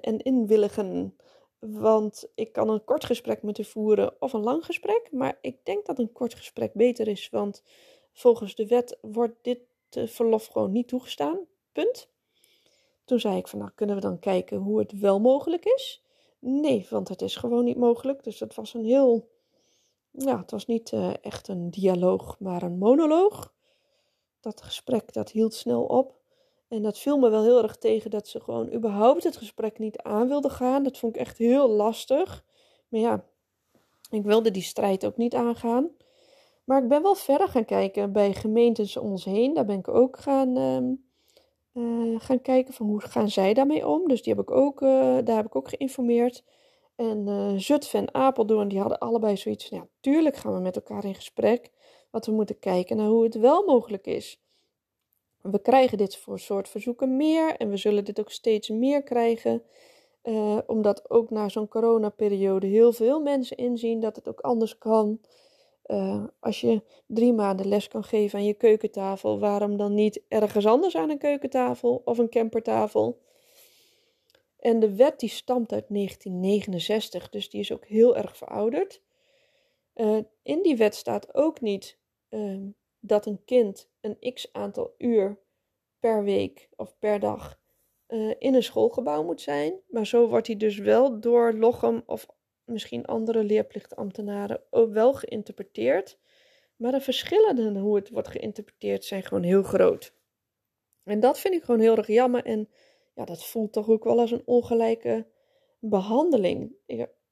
en 0.00 0.18
inwilligen. 0.18 1.16
Want 1.58 2.28
ik 2.34 2.52
kan 2.52 2.68
een 2.68 2.84
kort 2.84 3.04
gesprek 3.04 3.42
met 3.42 3.58
u 3.58 3.64
voeren 3.64 4.14
of 4.20 4.32
een 4.32 4.42
lang 4.42 4.64
gesprek. 4.64 5.08
Maar 5.12 5.38
ik 5.40 5.64
denk 5.64 5.86
dat 5.86 5.98
een 5.98 6.12
kort 6.12 6.34
gesprek 6.34 6.72
beter 6.72 7.08
is. 7.08 7.28
Want 7.30 7.62
volgens 8.12 8.54
de 8.54 8.66
wet 8.66 8.98
wordt 9.00 9.34
dit 9.42 9.58
verlof 9.90 10.46
gewoon 10.46 10.72
niet 10.72 10.88
toegestaan. 10.88 11.38
Punt. 11.72 12.08
Toen 13.04 13.20
zei 13.20 13.36
ik 13.36 13.48
van 13.48 13.58
nou 13.58 13.70
kunnen 13.74 13.96
we 13.96 14.02
dan 14.02 14.18
kijken 14.18 14.58
hoe 14.58 14.78
het 14.78 14.98
wel 14.98 15.20
mogelijk 15.20 15.64
is. 15.64 16.04
Nee, 16.38 16.86
want 16.90 17.08
het 17.08 17.22
is 17.22 17.36
gewoon 17.36 17.64
niet 17.64 17.78
mogelijk. 17.78 18.24
Dus 18.24 18.38
dat 18.38 18.54
was 18.54 18.74
een 18.74 18.84
heel. 18.84 19.28
Ja, 20.10 20.38
het 20.38 20.50
was 20.50 20.66
niet 20.66 20.92
echt 21.20 21.48
een 21.48 21.70
dialoog, 21.70 22.38
maar 22.38 22.62
een 22.62 22.78
monoloog. 22.78 23.54
Dat 24.40 24.62
gesprek 24.62 25.12
dat 25.12 25.30
hield 25.30 25.54
snel 25.54 25.84
op. 25.84 26.17
En 26.68 26.82
dat 26.82 26.98
viel 26.98 27.18
me 27.18 27.28
wel 27.28 27.42
heel 27.42 27.62
erg 27.62 27.76
tegen 27.76 28.10
dat 28.10 28.28
ze 28.28 28.40
gewoon 28.40 28.72
überhaupt 28.72 29.24
het 29.24 29.36
gesprek 29.36 29.78
niet 29.78 29.98
aan 29.98 30.28
wilde 30.28 30.50
gaan. 30.50 30.82
Dat 30.82 30.98
vond 30.98 31.14
ik 31.14 31.20
echt 31.20 31.38
heel 31.38 31.68
lastig. 31.68 32.44
Maar 32.88 33.00
ja, 33.00 33.24
ik 34.10 34.22
wilde 34.22 34.50
die 34.50 34.62
strijd 34.62 35.06
ook 35.06 35.16
niet 35.16 35.34
aangaan. 35.34 35.90
Maar 36.64 36.82
ik 36.82 36.88
ben 36.88 37.02
wel 37.02 37.14
verder 37.14 37.48
gaan 37.48 37.64
kijken 37.64 38.12
bij 38.12 38.32
gemeentes 38.32 38.96
om 38.96 39.10
ons 39.10 39.24
heen. 39.24 39.54
Daar 39.54 39.64
ben 39.64 39.78
ik 39.78 39.88
ook 39.88 40.18
gaan, 40.18 40.56
uh, 41.72 42.20
gaan 42.20 42.40
kijken 42.40 42.74
van 42.74 42.86
hoe 42.86 43.00
gaan 43.00 43.28
zij 43.28 43.54
daarmee 43.54 43.86
om. 43.86 44.08
Dus 44.08 44.22
die 44.22 44.34
heb 44.34 44.42
ik 44.42 44.50
ook, 44.50 44.80
uh, 44.80 45.18
daar 45.24 45.36
heb 45.36 45.46
ik 45.46 45.56
ook 45.56 45.68
geïnformeerd. 45.68 46.44
En 46.96 47.26
uh, 47.26 47.52
Zutphen 47.56 48.00
en 48.00 48.14
Apeldoorn, 48.14 48.68
die 48.68 48.80
hadden 48.80 48.98
allebei 48.98 49.36
zoiets 49.36 49.68
van, 49.68 49.78
ja, 49.78 49.86
tuurlijk 50.00 50.36
gaan 50.36 50.54
we 50.54 50.60
met 50.60 50.76
elkaar 50.76 51.04
in 51.04 51.14
gesprek. 51.14 51.70
Want 52.10 52.26
we 52.26 52.32
moeten 52.32 52.58
kijken 52.58 52.96
naar 52.96 53.06
hoe 53.06 53.24
het 53.24 53.34
wel 53.34 53.64
mogelijk 53.64 54.06
is. 54.06 54.40
We 55.50 55.62
krijgen 55.62 55.98
dit 55.98 56.16
voor 56.16 56.38
soort 56.38 56.68
verzoeken 56.68 57.16
meer 57.16 57.56
en 57.56 57.70
we 57.70 57.76
zullen 57.76 58.04
dit 58.04 58.20
ook 58.20 58.30
steeds 58.30 58.68
meer 58.68 59.02
krijgen. 59.02 59.62
Uh, 60.22 60.58
omdat 60.66 61.10
ook 61.10 61.30
na 61.30 61.48
zo'n 61.48 61.68
coronaperiode 61.68 62.66
heel 62.66 62.92
veel 62.92 63.20
mensen 63.20 63.56
inzien 63.56 64.00
dat 64.00 64.16
het 64.16 64.28
ook 64.28 64.40
anders 64.40 64.78
kan. 64.78 65.20
Uh, 65.86 66.24
als 66.40 66.60
je 66.60 66.82
drie 67.06 67.32
maanden 67.32 67.68
les 67.68 67.88
kan 67.88 68.04
geven 68.04 68.38
aan 68.38 68.44
je 68.44 68.54
keukentafel, 68.54 69.38
waarom 69.38 69.76
dan 69.76 69.94
niet 69.94 70.22
ergens 70.28 70.66
anders 70.66 70.96
aan 70.96 71.10
een 71.10 71.18
keukentafel 71.18 72.02
of 72.04 72.18
een 72.18 72.28
campertafel? 72.28 73.18
En 74.58 74.80
de 74.80 74.94
wet 74.94 75.20
die 75.20 75.28
stamt 75.28 75.72
uit 75.72 75.84
1969, 75.88 77.28
dus 77.30 77.50
die 77.50 77.60
is 77.60 77.72
ook 77.72 77.84
heel 77.84 78.16
erg 78.16 78.36
verouderd. 78.36 79.00
Uh, 79.94 80.18
in 80.42 80.62
die 80.62 80.76
wet 80.76 80.94
staat 80.94 81.34
ook 81.34 81.60
niet 81.60 81.98
uh, 82.30 82.66
dat 83.00 83.26
een 83.26 83.44
kind 83.44 83.90
een 84.00 84.34
x 84.34 84.52
aantal 84.52 84.94
uur 84.98 85.38
per 85.98 86.24
week 86.24 86.68
of 86.76 86.98
per 86.98 87.20
dag 87.20 87.60
uh, 88.08 88.34
in 88.38 88.54
een 88.54 88.62
schoolgebouw 88.62 89.24
moet 89.24 89.40
zijn. 89.40 89.80
Maar 89.88 90.06
zo 90.06 90.28
wordt 90.28 90.46
hij 90.46 90.56
dus 90.56 90.78
wel 90.78 91.20
door 91.20 91.52
Lochem 91.52 92.02
of 92.06 92.26
misschien 92.64 93.06
andere 93.06 93.44
leerplichtambtenaren 93.44 94.62
ook 94.70 94.92
wel 94.92 95.14
geïnterpreteerd. 95.14 96.18
Maar 96.76 96.92
de 96.92 97.00
verschillen 97.00 97.58
in 97.58 97.76
hoe 97.76 97.96
het 97.96 98.10
wordt 98.10 98.28
geïnterpreteerd 98.28 99.04
zijn 99.04 99.22
gewoon 99.22 99.42
heel 99.42 99.62
groot. 99.62 100.14
En 101.04 101.20
dat 101.20 101.38
vind 101.38 101.54
ik 101.54 101.62
gewoon 101.62 101.80
heel 101.80 101.96
erg 101.96 102.06
jammer. 102.06 102.44
En 102.44 102.68
ja, 103.14 103.24
dat 103.24 103.44
voelt 103.44 103.72
toch 103.72 103.88
ook 103.88 104.04
wel 104.04 104.20
als 104.20 104.30
een 104.30 104.42
ongelijke 104.44 105.26
behandeling. 105.78 106.72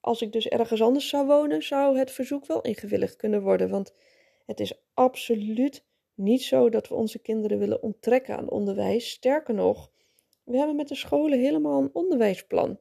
Als 0.00 0.22
ik 0.22 0.32
dus 0.32 0.48
ergens 0.48 0.82
anders 0.82 1.08
zou 1.08 1.26
wonen, 1.26 1.62
zou 1.62 1.98
het 1.98 2.10
verzoek 2.10 2.46
wel 2.46 2.60
ingewilligd 2.60 3.16
kunnen 3.16 3.42
worden. 3.42 3.70
Want 3.70 3.94
het 4.46 4.60
is 4.60 4.82
absoluut 4.94 5.84
niet 6.14 6.42
zo 6.42 6.68
dat 6.68 6.88
we 6.88 6.94
onze 6.94 7.18
kinderen 7.18 7.58
willen 7.58 7.82
onttrekken 7.82 8.36
aan 8.36 8.50
onderwijs. 8.50 9.10
Sterker 9.10 9.54
nog, 9.54 9.90
we 10.44 10.56
hebben 10.56 10.76
met 10.76 10.88
de 10.88 10.94
scholen 10.94 11.38
helemaal 11.38 11.82
een 11.82 11.90
onderwijsplan. 11.92 12.78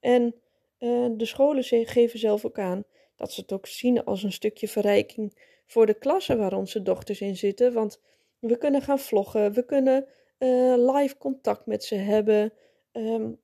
En 0.00 0.34
uh, 0.78 1.08
de 1.16 1.24
scholen 1.24 1.64
geven 1.64 2.18
zelf 2.18 2.44
ook 2.44 2.58
aan 2.58 2.84
dat 3.16 3.32
ze 3.32 3.40
het 3.40 3.52
ook 3.52 3.66
zien 3.66 4.04
als 4.04 4.22
een 4.22 4.32
stukje 4.32 4.68
verrijking 4.68 5.38
voor 5.66 5.86
de 5.86 5.94
klassen 5.94 6.38
waar 6.38 6.52
onze 6.52 6.82
dochters 6.82 7.20
in 7.20 7.36
zitten. 7.36 7.72
Want 7.72 8.00
we 8.38 8.58
kunnen 8.58 8.82
gaan 8.82 8.98
vloggen, 8.98 9.52
we 9.52 9.64
kunnen 9.64 10.06
uh, 10.38 10.92
live 10.92 11.18
contact 11.18 11.66
met 11.66 11.84
ze 11.84 11.94
hebben. 11.94 12.52
Um, 12.92 13.40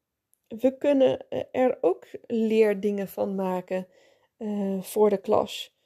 we 0.48 0.76
kunnen 0.78 1.28
eh, 1.28 1.42
er 1.50 1.78
ook 1.80 2.06
leerdingen 2.26 3.08
van 3.08 3.34
maken 3.34 3.86
voor 4.80 5.10
de 5.10 5.20
klas. 5.20 5.77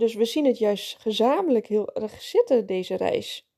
Dus 0.00 0.14
we 0.14 0.24
zien 0.24 0.44
het 0.44 0.58
juist 0.58 0.98
gezamenlijk 0.98 1.66
heel 1.66 1.94
erg 1.94 2.22
zitten, 2.22 2.66
deze 2.66 2.94
reis. 2.94 3.48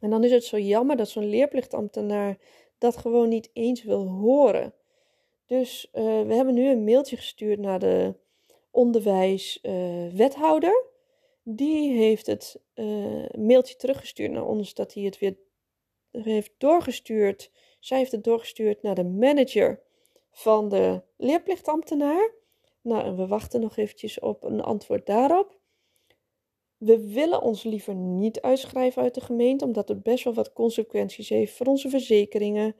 En 0.00 0.10
dan 0.10 0.24
is 0.24 0.30
het 0.30 0.44
zo 0.44 0.58
jammer 0.58 0.96
dat 0.96 1.08
zo'n 1.08 1.28
leerplichtambtenaar 1.28 2.38
dat 2.78 2.96
gewoon 2.96 3.28
niet 3.28 3.50
eens 3.52 3.82
wil 3.82 4.06
horen. 4.06 4.74
Dus 5.46 5.88
uh, 5.92 6.02
we 6.02 6.34
hebben 6.34 6.54
nu 6.54 6.68
een 6.68 6.84
mailtje 6.84 7.16
gestuurd 7.16 7.58
naar 7.58 7.78
de 7.78 8.14
onderwijswethouder. 8.70 10.84
Uh, 10.84 10.90
die 11.42 11.92
heeft 11.92 12.26
het 12.26 12.60
uh, 12.74 13.24
mailtje 13.38 13.76
teruggestuurd 13.76 14.30
naar 14.30 14.46
ons 14.46 14.74
dat 14.74 14.94
hij 14.94 15.02
het 15.02 15.18
weer 15.18 15.36
heeft 16.10 16.52
doorgestuurd. 16.58 17.50
Zij 17.80 17.98
heeft 17.98 18.12
het 18.12 18.24
doorgestuurd 18.24 18.82
naar 18.82 18.94
de 18.94 19.04
manager 19.04 19.80
van 20.30 20.68
de 20.68 21.02
leerplichtambtenaar. 21.16 22.40
Nou, 22.82 23.04
en 23.04 23.16
we 23.16 23.26
wachten 23.26 23.60
nog 23.60 23.76
eventjes 23.76 24.20
op 24.20 24.44
een 24.44 24.60
antwoord 24.60 25.06
daarop. 25.06 25.60
We 26.76 27.12
willen 27.12 27.42
ons 27.42 27.62
liever 27.62 27.94
niet 27.94 28.40
uitschrijven 28.40 29.02
uit 29.02 29.14
de 29.14 29.20
gemeente, 29.20 29.64
omdat 29.64 29.88
het 29.88 30.02
best 30.02 30.24
wel 30.24 30.34
wat 30.34 30.52
consequenties 30.52 31.28
heeft 31.28 31.56
voor 31.56 31.66
onze 31.66 31.88
verzekeringen. 31.88 32.76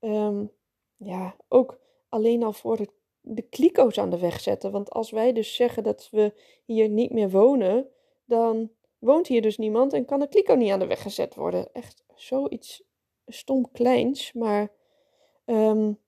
Um, 0.00 0.52
ja, 0.96 1.36
ook 1.48 1.80
alleen 2.08 2.42
al 2.42 2.52
voor 2.52 2.76
de, 2.76 2.88
de 3.20 3.42
kliko's 3.42 3.98
aan 3.98 4.10
de 4.10 4.18
weg 4.18 4.40
zetten. 4.40 4.70
Want 4.70 4.90
als 4.90 5.10
wij 5.10 5.32
dus 5.32 5.54
zeggen 5.54 5.82
dat 5.82 6.08
we 6.10 6.32
hier 6.64 6.88
niet 6.88 7.12
meer 7.12 7.30
wonen, 7.30 7.88
dan 8.24 8.70
woont 8.98 9.26
hier 9.26 9.42
dus 9.42 9.58
niemand 9.58 9.92
en 9.92 10.04
kan 10.04 10.20
de 10.20 10.28
kliko 10.28 10.54
niet 10.54 10.70
aan 10.70 10.78
de 10.78 10.86
weg 10.86 11.02
gezet 11.02 11.34
worden. 11.34 11.72
Echt 11.72 12.04
zoiets 12.14 12.82
stom 13.26 13.70
kleins, 13.70 14.32
maar 14.32 14.72
um, 15.44 15.98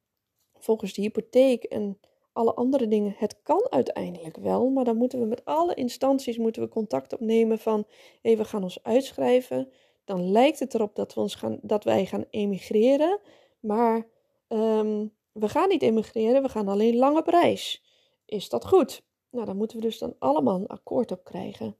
volgens 0.59 0.92
de 0.92 1.02
hypotheek 1.02 1.64
en 1.64 1.98
alle 2.33 2.55
andere 2.55 2.88
dingen, 2.88 3.14
het 3.16 3.42
kan 3.42 3.66
uiteindelijk 3.71 4.37
wel, 4.37 4.71
maar 4.71 4.85
dan 4.85 4.97
moeten 4.97 5.18
we 5.18 5.27
met 5.27 5.45
alle 5.45 5.75
instanties 5.75 6.38
moeten 6.38 6.62
we 6.62 6.68
contact 6.68 7.12
opnemen 7.12 7.59
van, 7.59 7.87
hey, 8.23 8.37
we 8.37 8.45
gaan 8.45 8.62
ons 8.62 8.83
uitschrijven. 8.83 9.68
Dan 10.05 10.31
lijkt 10.31 10.59
het 10.59 10.75
erop 10.75 10.95
dat, 10.95 11.14
we 11.14 11.21
ons 11.21 11.35
gaan, 11.35 11.59
dat 11.62 11.85
wij 11.85 12.07
gaan 12.07 12.25
emigreren, 12.31 13.21
maar 13.61 14.09
um, 14.49 15.12
we 15.33 15.49
gaan 15.49 15.68
niet 15.68 15.83
emigreren, 15.83 16.42
we 16.42 16.49
gaan 16.49 16.68
alleen 16.68 16.97
lang 16.97 17.16
op 17.16 17.27
reis. 17.27 17.85
Is 18.25 18.49
dat 18.49 18.66
goed? 18.66 19.03
Nou, 19.31 19.47
daar 19.47 19.57
moeten 19.57 19.77
we 19.77 19.83
dus 19.83 19.99
dan 19.99 20.14
allemaal 20.18 20.55
een 20.55 20.66
akkoord 20.66 21.11
op 21.11 21.25
krijgen. 21.25 21.77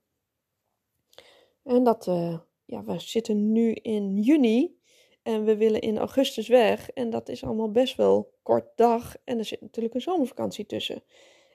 En 1.63 1.83
dat, 1.83 2.07
uh, 2.07 2.37
ja, 2.65 2.83
we 2.83 2.99
zitten 2.99 3.51
nu 3.51 3.71
in 3.71 4.17
juni 4.17 4.81
en 5.23 5.43
we 5.43 5.57
willen 5.57 5.81
in 5.81 5.97
augustus 5.97 6.47
weg. 6.47 6.89
En 6.89 7.09
dat 7.09 7.29
is 7.29 7.43
allemaal 7.43 7.71
best 7.71 7.95
wel 7.95 8.33
kort 8.41 8.65
dag. 8.75 9.15
En 9.23 9.37
er 9.37 9.45
zit 9.45 9.61
natuurlijk 9.61 9.95
een 9.95 10.01
zomervakantie 10.01 10.65
tussen. 10.65 11.03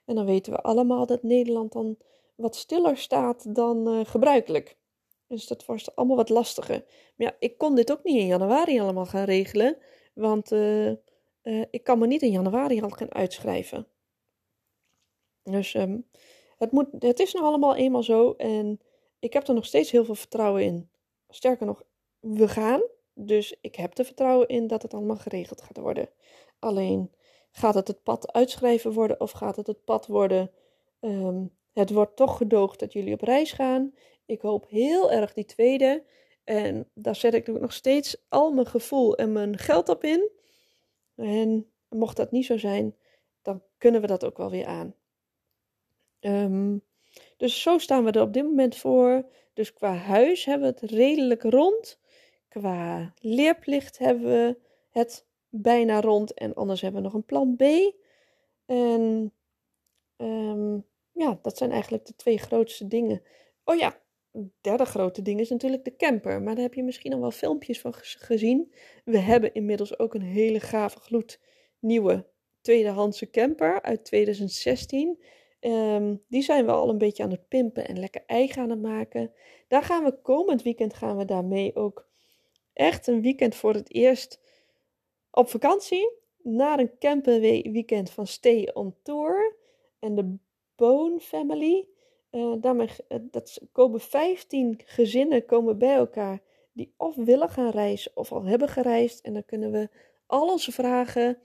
En 0.04 0.14
dan 0.14 0.24
weten 0.24 0.52
we 0.52 0.60
allemaal 0.60 1.06
dat 1.06 1.22
Nederland 1.22 1.72
dan 1.72 1.96
wat 2.34 2.56
stiller 2.56 2.96
staat 2.96 3.54
dan 3.54 3.88
uh, 3.88 4.04
gebruikelijk. 4.04 4.76
Dus 5.26 5.46
dat 5.46 5.64
was 5.64 5.96
allemaal 5.96 6.16
wat 6.16 6.28
lastiger. 6.28 6.84
Maar 7.16 7.26
ja, 7.26 7.36
ik 7.38 7.58
kon 7.58 7.74
dit 7.74 7.92
ook 7.92 8.04
niet 8.04 8.16
in 8.16 8.26
januari 8.26 8.80
allemaal 8.80 9.06
gaan 9.06 9.24
regelen. 9.24 9.76
Want 10.14 10.52
uh, 10.52 10.86
uh, 11.42 11.64
ik 11.70 11.84
kan 11.84 11.98
me 11.98 12.06
niet 12.06 12.22
in 12.22 12.30
januari 12.30 12.82
al 12.82 12.90
gaan 12.90 13.14
uitschrijven. 13.14 13.86
Dus 15.42 15.74
ehm, 15.74 15.98
het, 16.58 16.72
moet, 16.72 16.86
het 16.98 17.20
is 17.20 17.32
nog 17.32 17.42
allemaal 17.42 17.76
eenmaal 17.76 18.02
zo 18.02 18.32
en 18.32 18.80
ik 19.18 19.32
heb 19.32 19.48
er 19.48 19.54
nog 19.54 19.66
steeds 19.66 19.90
heel 19.90 20.04
veel 20.04 20.14
vertrouwen 20.14 20.62
in. 20.62 20.90
Sterker 21.28 21.66
nog, 21.66 21.82
we 22.20 22.48
gaan. 22.48 22.82
Dus 23.20 23.56
ik 23.60 23.74
heb 23.74 23.98
er 23.98 24.04
vertrouwen 24.04 24.48
in 24.48 24.66
dat 24.66 24.82
het 24.82 24.94
allemaal 24.94 25.16
geregeld 25.16 25.62
gaat 25.62 25.76
worden. 25.76 26.08
Alleen 26.58 27.12
gaat 27.50 27.74
het 27.74 27.88
het 27.88 28.02
pad 28.02 28.32
uitschrijven 28.32 28.92
worden 28.92 29.20
of 29.20 29.30
gaat 29.30 29.56
het 29.56 29.66
het 29.66 29.84
pad 29.84 30.06
worden? 30.06 30.50
Ehm, 31.00 31.44
het 31.72 31.90
wordt 31.90 32.16
toch 32.16 32.36
gedoogd 32.36 32.78
dat 32.80 32.92
jullie 32.92 33.12
op 33.12 33.20
reis 33.20 33.52
gaan. 33.52 33.94
Ik 34.26 34.40
hoop 34.40 34.68
heel 34.68 35.12
erg 35.12 35.32
die 35.32 35.44
tweede. 35.44 36.04
En 36.44 36.90
daar 36.94 37.16
zet 37.16 37.34
ik 37.34 37.46
nog 37.46 37.72
steeds 37.72 38.24
al 38.28 38.52
mijn 38.52 38.66
gevoel 38.66 39.16
en 39.16 39.32
mijn 39.32 39.58
geld 39.58 39.88
op 39.88 40.04
in. 40.04 40.30
En 41.14 41.70
mocht 41.88 42.16
dat 42.16 42.30
niet 42.30 42.46
zo 42.46 42.58
zijn, 42.58 42.96
dan 43.42 43.62
kunnen 43.78 44.00
we 44.00 44.06
dat 44.06 44.24
ook 44.24 44.36
wel 44.36 44.50
weer 44.50 44.66
aan. 44.66 44.94
Um, 46.20 46.82
dus 47.36 47.62
zo 47.62 47.78
staan 47.78 48.04
we 48.04 48.10
er 48.10 48.22
op 48.22 48.32
dit 48.32 48.44
moment 48.44 48.76
voor. 48.76 49.24
Dus 49.52 49.72
qua 49.72 49.94
huis 49.94 50.44
hebben 50.44 50.72
we 50.72 50.78
het 50.80 50.90
redelijk 50.90 51.42
rond. 51.42 51.98
Qua 52.58 53.12
leerplicht 53.20 53.98
hebben 53.98 54.24
we 54.24 54.56
het 54.90 55.26
bijna 55.48 56.00
rond. 56.00 56.34
En 56.34 56.54
anders 56.54 56.80
hebben 56.80 57.00
we 57.00 57.06
nog 57.06 57.16
een 57.16 57.24
plan 57.24 57.56
B. 57.56 57.62
En 58.66 59.32
um, 60.16 60.86
ja, 61.12 61.38
dat 61.42 61.56
zijn 61.58 61.70
eigenlijk 61.70 62.06
de 62.06 62.14
twee 62.14 62.38
grootste 62.38 62.86
dingen. 62.86 63.22
Oh 63.64 63.76
ja, 63.76 64.00
derde 64.60 64.84
grote 64.84 65.22
ding 65.22 65.40
is 65.40 65.48
natuurlijk 65.50 65.84
de 65.84 65.96
camper. 65.96 66.42
Maar 66.42 66.54
daar 66.54 66.64
heb 66.64 66.74
je 66.74 66.82
misschien 66.82 67.12
al 67.12 67.20
wel 67.20 67.30
filmpjes 67.30 67.80
van 67.80 67.94
gezien. 67.94 68.72
We 69.04 69.18
hebben 69.18 69.54
inmiddels 69.54 69.98
ook 69.98 70.14
een 70.14 70.22
hele 70.22 70.60
gave 70.60 70.98
gloed 70.98 71.40
nieuwe 71.78 72.26
tweedehandse 72.60 73.30
camper 73.30 73.82
uit 73.82 74.04
2016. 74.04 75.22
Ehm, 75.60 76.16
die 76.28 76.42
zijn 76.42 76.66
we 76.66 76.72
al 76.72 76.88
een 76.88 76.98
beetje 76.98 77.22
aan 77.22 77.30
het 77.30 77.48
pimpen 77.48 77.88
en 77.88 77.98
lekker 77.98 78.22
eigen 78.26 78.62
aan 78.62 78.70
het 78.70 78.82
maken. 78.82 79.32
Daar 79.68 79.82
gaan 79.82 80.04
we 80.04 80.20
komend 80.22 80.62
weekend 80.62 80.94
gaan 80.94 81.16
we 81.16 81.24
daarmee 81.24 81.76
ook 81.76 82.07
echt 82.78 83.06
een 83.06 83.22
weekend 83.22 83.54
voor 83.54 83.74
het 83.74 83.94
eerst 83.94 84.40
op 85.30 85.48
vakantie. 85.48 86.10
Naar 86.42 86.78
een 86.78 86.98
camperweekend 86.98 88.10
van 88.10 88.26
Stay 88.26 88.70
on 88.72 88.94
Tour. 89.02 89.56
En 89.98 90.14
de 90.14 90.36
Bone 90.76 91.20
Family. 91.20 91.88
Uh, 92.30 92.54
daarmee, 92.60 92.88
uh, 93.08 93.18
dat 93.30 93.60
komen 93.72 94.00
15 94.00 94.80
gezinnen 94.84 95.44
komen 95.44 95.78
bij 95.78 95.94
elkaar 95.94 96.40
die 96.72 96.94
of 96.96 97.16
willen 97.16 97.48
gaan 97.48 97.70
reizen 97.70 98.12
of 98.14 98.32
al 98.32 98.44
hebben 98.44 98.68
gereisd. 98.68 99.20
En 99.20 99.32
dan 99.32 99.44
kunnen 99.44 99.70
we 99.70 99.88
al 100.26 100.48
onze 100.48 100.72
vragen 100.72 101.38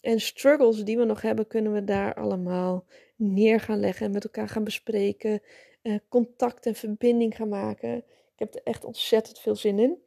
en 0.00 0.20
struggles 0.20 0.84
die 0.84 0.96
we 0.96 1.04
nog 1.04 1.22
hebben, 1.22 1.46
kunnen 1.46 1.72
we 1.72 1.84
daar 1.84 2.14
allemaal 2.14 2.84
neer 3.16 3.60
gaan 3.60 3.80
leggen 3.80 4.06
en 4.06 4.12
met 4.12 4.24
elkaar 4.24 4.48
gaan 4.48 4.64
bespreken. 4.64 5.42
Uh, 5.82 5.98
contact 6.08 6.66
en 6.66 6.74
verbinding 6.74 7.36
gaan 7.36 7.48
maken. 7.48 7.96
Ik 7.96 8.38
heb 8.38 8.54
er 8.54 8.60
echt 8.64 8.84
ontzettend 8.84 9.38
veel 9.38 9.56
zin 9.56 9.78
in. 9.78 10.06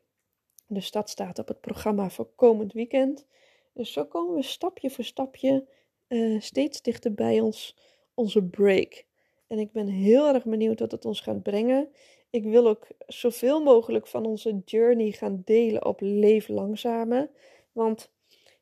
Dus 0.73 0.91
dat 0.91 1.09
staat 1.09 1.39
op 1.39 1.47
het 1.47 1.61
programma 1.61 2.09
voor 2.09 2.29
komend 2.35 2.73
weekend. 2.73 3.25
Dus 3.73 3.93
zo 3.93 4.05
komen 4.05 4.35
we 4.35 4.41
stapje 4.41 4.89
voor 4.89 5.03
stapje 5.03 5.67
uh, 6.07 6.41
steeds 6.41 6.81
dichter 6.81 7.13
bij 7.13 7.39
ons, 7.39 7.77
onze 8.13 8.43
break. 8.43 9.05
En 9.47 9.59
ik 9.59 9.71
ben 9.71 9.87
heel 9.87 10.27
erg 10.27 10.43
benieuwd 10.43 10.79
wat 10.79 10.91
het 10.91 11.05
ons 11.05 11.21
gaat 11.21 11.43
brengen. 11.43 11.89
Ik 12.29 12.43
wil 12.43 12.67
ook 12.67 12.87
zoveel 13.07 13.63
mogelijk 13.63 14.07
van 14.07 14.25
onze 14.25 14.61
journey 14.65 15.11
gaan 15.11 15.41
delen 15.45 15.85
op 15.85 15.99
Leef 16.01 16.47
Langzamer. 16.47 17.29
Want 17.71 18.11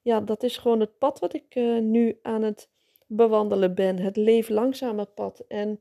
ja, 0.01 0.21
dat 0.21 0.43
is 0.43 0.57
gewoon 0.57 0.79
het 0.79 0.97
pad 0.97 1.19
wat 1.19 1.33
ik 1.33 1.55
uh, 1.55 1.81
nu 1.81 2.19
aan 2.21 2.41
het 2.41 2.69
bewandelen 3.07 3.75
ben. 3.75 3.97
Het 3.97 4.15
leef 4.15 4.49
langzame 4.49 5.05
pad. 5.05 5.39
En 5.47 5.79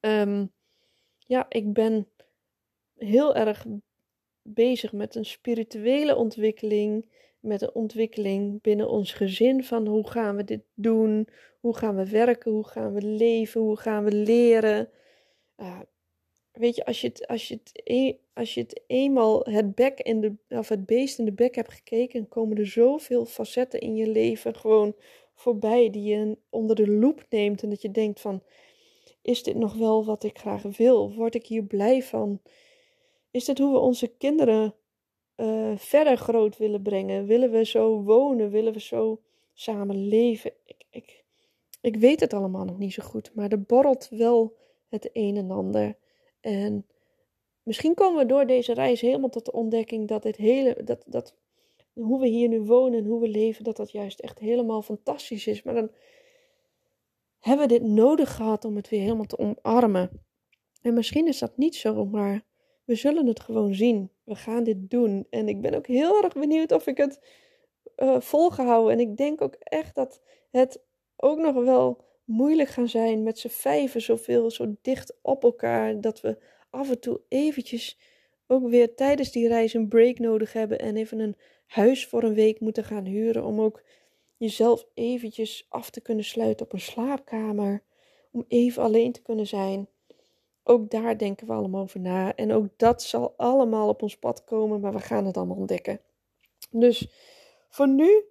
um, 0.00 0.52
ja, 1.18 1.46
ik 1.48 1.72
ben 1.72 2.08
heel 2.96 3.34
erg 3.34 3.66
bezig 4.54 4.92
met 4.92 5.14
een 5.14 5.24
spirituele 5.24 6.16
ontwikkeling. 6.16 7.08
Met 7.40 7.62
een 7.62 7.74
ontwikkeling 7.74 8.62
binnen 8.62 8.88
ons 8.88 9.12
gezin 9.12 9.64
van 9.64 9.86
hoe 9.86 10.10
gaan 10.10 10.36
we 10.36 10.44
dit 10.44 10.62
doen? 10.74 11.28
Hoe 11.60 11.76
gaan 11.76 11.96
we 11.96 12.10
werken? 12.10 12.52
Hoe 12.52 12.66
gaan 12.66 12.94
we 12.94 13.02
leven? 13.02 13.60
Hoe 13.60 13.76
gaan 13.76 14.04
we 14.04 14.12
leren? 14.12 14.88
Uh, 15.56 15.80
weet 16.52 16.76
je, 16.76 16.84
als 16.84 17.00
je 17.00 17.06
het, 17.06 17.26
als 17.26 17.48
je 17.48 17.60
het, 17.62 18.18
als 18.34 18.54
je 18.54 18.60
het 18.60 18.82
eenmaal 18.86 19.44
het, 19.44 19.74
bek 19.74 20.00
in 20.00 20.20
de, 20.20 20.34
of 20.48 20.68
het 20.68 20.86
beest 20.86 21.18
in 21.18 21.24
de 21.24 21.32
bek 21.32 21.54
hebt 21.54 21.72
gekeken, 21.72 22.28
komen 22.28 22.56
er 22.56 22.66
zoveel 22.66 23.24
facetten 23.24 23.80
in 23.80 23.96
je 23.96 24.08
leven 24.08 24.56
gewoon 24.56 24.94
voorbij 25.34 25.90
die 25.90 26.02
je 26.02 26.38
onder 26.48 26.76
de 26.76 26.88
loep 26.88 27.26
neemt. 27.28 27.62
En 27.62 27.68
dat 27.68 27.82
je 27.82 27.90
denkt 27.90 28.20
van, 28.20 28.42
is 29.22 29.42
dit 29.42 29.56
nog 29.56 29.74
wel 29.74 30.04
wat 30.04 30.24
ik 30.24 30.38
graag 30.38 30.62
wil? 30.76 31.14
Word 31.14 31.34
ik 31.34 31.46
hier 31.46 31.64
blij 31.64 32.02
van? 32.02 32.40
Is 33.30 33.44
dit 33.44 33.58
hoe 33.58 33.72
we 33.72 33.78
onze 33.78 34.06
kinderen 34.06 34.74
uh, 35.36 35.76
verder 35.76 36.16
groot 36.16 36.56
willen 36.56 36.82
brengen? 36.82 37.26
Willen 37.26 37.50
we 37.50 37.64
zo 37.64 38.02
wonen? 38.02 38.50
Willen 38.50 38.72
we 38.72 38.80
zo 38.80 39.20
samen 39.52 40.08
leven? 40.08 40.52
Ik, 40.64 40.84
ik, 40.90 41.24
ik 41.80 41.96
weet 41.96 42.20
het 42.20 42.34
allemaal 42.34 42.64
nog 42.64 42.78
niet 42.78 42.92
zo 42.92 43.02
goed, 43.02 43.34
maar 43.34 43.50
er 43.50 43.62
borrelt 43.62 44.08
wel 44.08 44.56
het 44.88 45.10
een 45.12 45.36
en 45.36 45.50
ander. 45.50 45.96
En 46.40 46.86
misschien 47.62 47.94
komen 47.94 48.18
we 48.18 48.26
door 48.26 48.46
deze 48.46 48.74
reis 48.74 49.00
helemaal 49.00 49.28
tot 49.28 49.44
de 49.44 49.52
ontdekking 49.52 50.08
dat 50.08 50.22
dit 50.22 50.36
hele, 50.36 50.76
dat, 50.84 51.04
dat 51.06 51.36
hoe 51.92 52.20
we 52.20 52.26
hier 52.26 52.48
nu 52.48 52.60
wonen 52.60 52.98
en 52.98 53.04
hoe 53.04 53.20
we 53.20 53.28
leven, 53.28 53.64
dat 53.64 53.76
dat 53.76 53.90
juist 53.90 54.20
echt 54.20 54.38
helemaal 54.38 54.82
fantastisch 54.82 55.46
is. 55.46 55.62
Maar 55.62 55.74
dan 55.74 55.90
hebben 57.38 57.68
we 57.68 57.78
dit 57.78 57.82
nodig 57.82 58.36
gehad 58.36 58.64
om 58.64 58.76
het 58.76 58.88
weer 58.88 59.00
helemaal 59.00 59.26
te 59.26 59.38
omarmen. 59.38 60.24
En 60.82 60.94
misschien 60.94 61.26
is 61.26 61.38
dat 61.38 61.56
niet 61.56 61.76
zo, 61.76 62.04
maar 62.04 62.44
we 62.90 62.96
zullen 62.96 63.26
het 63.26 63.40
gewoon 63.40 63.74
zien. 63.74 64.10
We 64.24 64.34
gaan 64.34 64.64
dit 64.64 64.90
doen. 64.90 65.26
En 65.30 65.48
ik 65.48 65.60
ben 65.60 65.74
ook 65.74 65.86
heel 65.86 66.22
erg 66.22 66.32
benieuwd 66.32 66.72
of 66.72 66.86
ik 66.86 66.96
het 66.96 67.20
uh, 67.96 68.20
volgehouden. 68.20 68.92
En 68.92 69.00
ik 69.00 69.16
denk 69.16 69.40
ook 69.40 69.54
echt 69.54 69.94
dat 69.94 70.20
het 70.50 70.82
ook 71.16 71.38
nog 71.38 71.54
wel 71.54 72.04
moeilijk 72.24 72.68
gaan 72.68 72.88
zijn 72.88 73.22
met 73.22 73.38
z'n 73.38 73.48
vijven 73.48 74.00
zoveel, 74.00 74.50
zo 74.50 74.74
dicht 74.82 75.18
op 75.22 75.44
elkaar. 75.44 76.00
Dat 76.00 76.20
we 76.20 76.38
af 76.70 76.90
en 76.90 77.00
toe 77.00 77.20
eventjes 77.28 77.98
ook 78.46 78.68
weer 78.68 78.94
tijdens 78.94 79.32
die 79.32 79.48
reis 79.48 79.74
een 79.74 79.88
break 79.88 80.18
nodig 80.18 80.52
hebben 80.52 80.78
en 80.78 80.96
even 80.96 81.18
een 81.18 81.36
huis 81.66 82.06
voor 82.06 82.22
een 82.22 82.34
week 82.34 82.60
moeten 82.60 82.84
gaan 82.84 83.04
huren 83.04 83.44
om 83.44 83.60
ook 83.60 83.82
jezelf 84.36 84.86
eventjes 84.94 85.66
af 85.68 85.90
te 85.90 86.00
kunnen 86.00 86.24
sluiten 86.24 86.66
op 86.66 86.72
een 86.72 86.80
slaapkamer, 86.80 87.82
om 88.32 88.44
even 88.48 88.82
alleen 88.82 89.12
te 89.12 89.22
kunnen 89.22 89.46
zijn. 89.46 89.88
Ook 90.64 90.90
daar 90.90 91.18
denken 91.18 91.46
we 91.46 91.52
allemaal 91.52 91.82
over 91.82 92.00
na 92.00 92.34
en 92.34 92.52
ook 92.52 92.66
dat 92.76 93.02
zal 93.02 93.34
allemaal 93.36 93.88
op 93.88 94.02
ons 94.02 94.18
pad 94.18 94.44
komen, 94.44 94.80
maar 94.80 94.92
we 94.92 95.00
gaan 95.00 95.26
het 95.26 95.36
allemaal 95.36 95.56
ontdekken. 95.56 96.00
Dus 96.70 97.08
voor 97.68 97.88
nu 97.88 98.24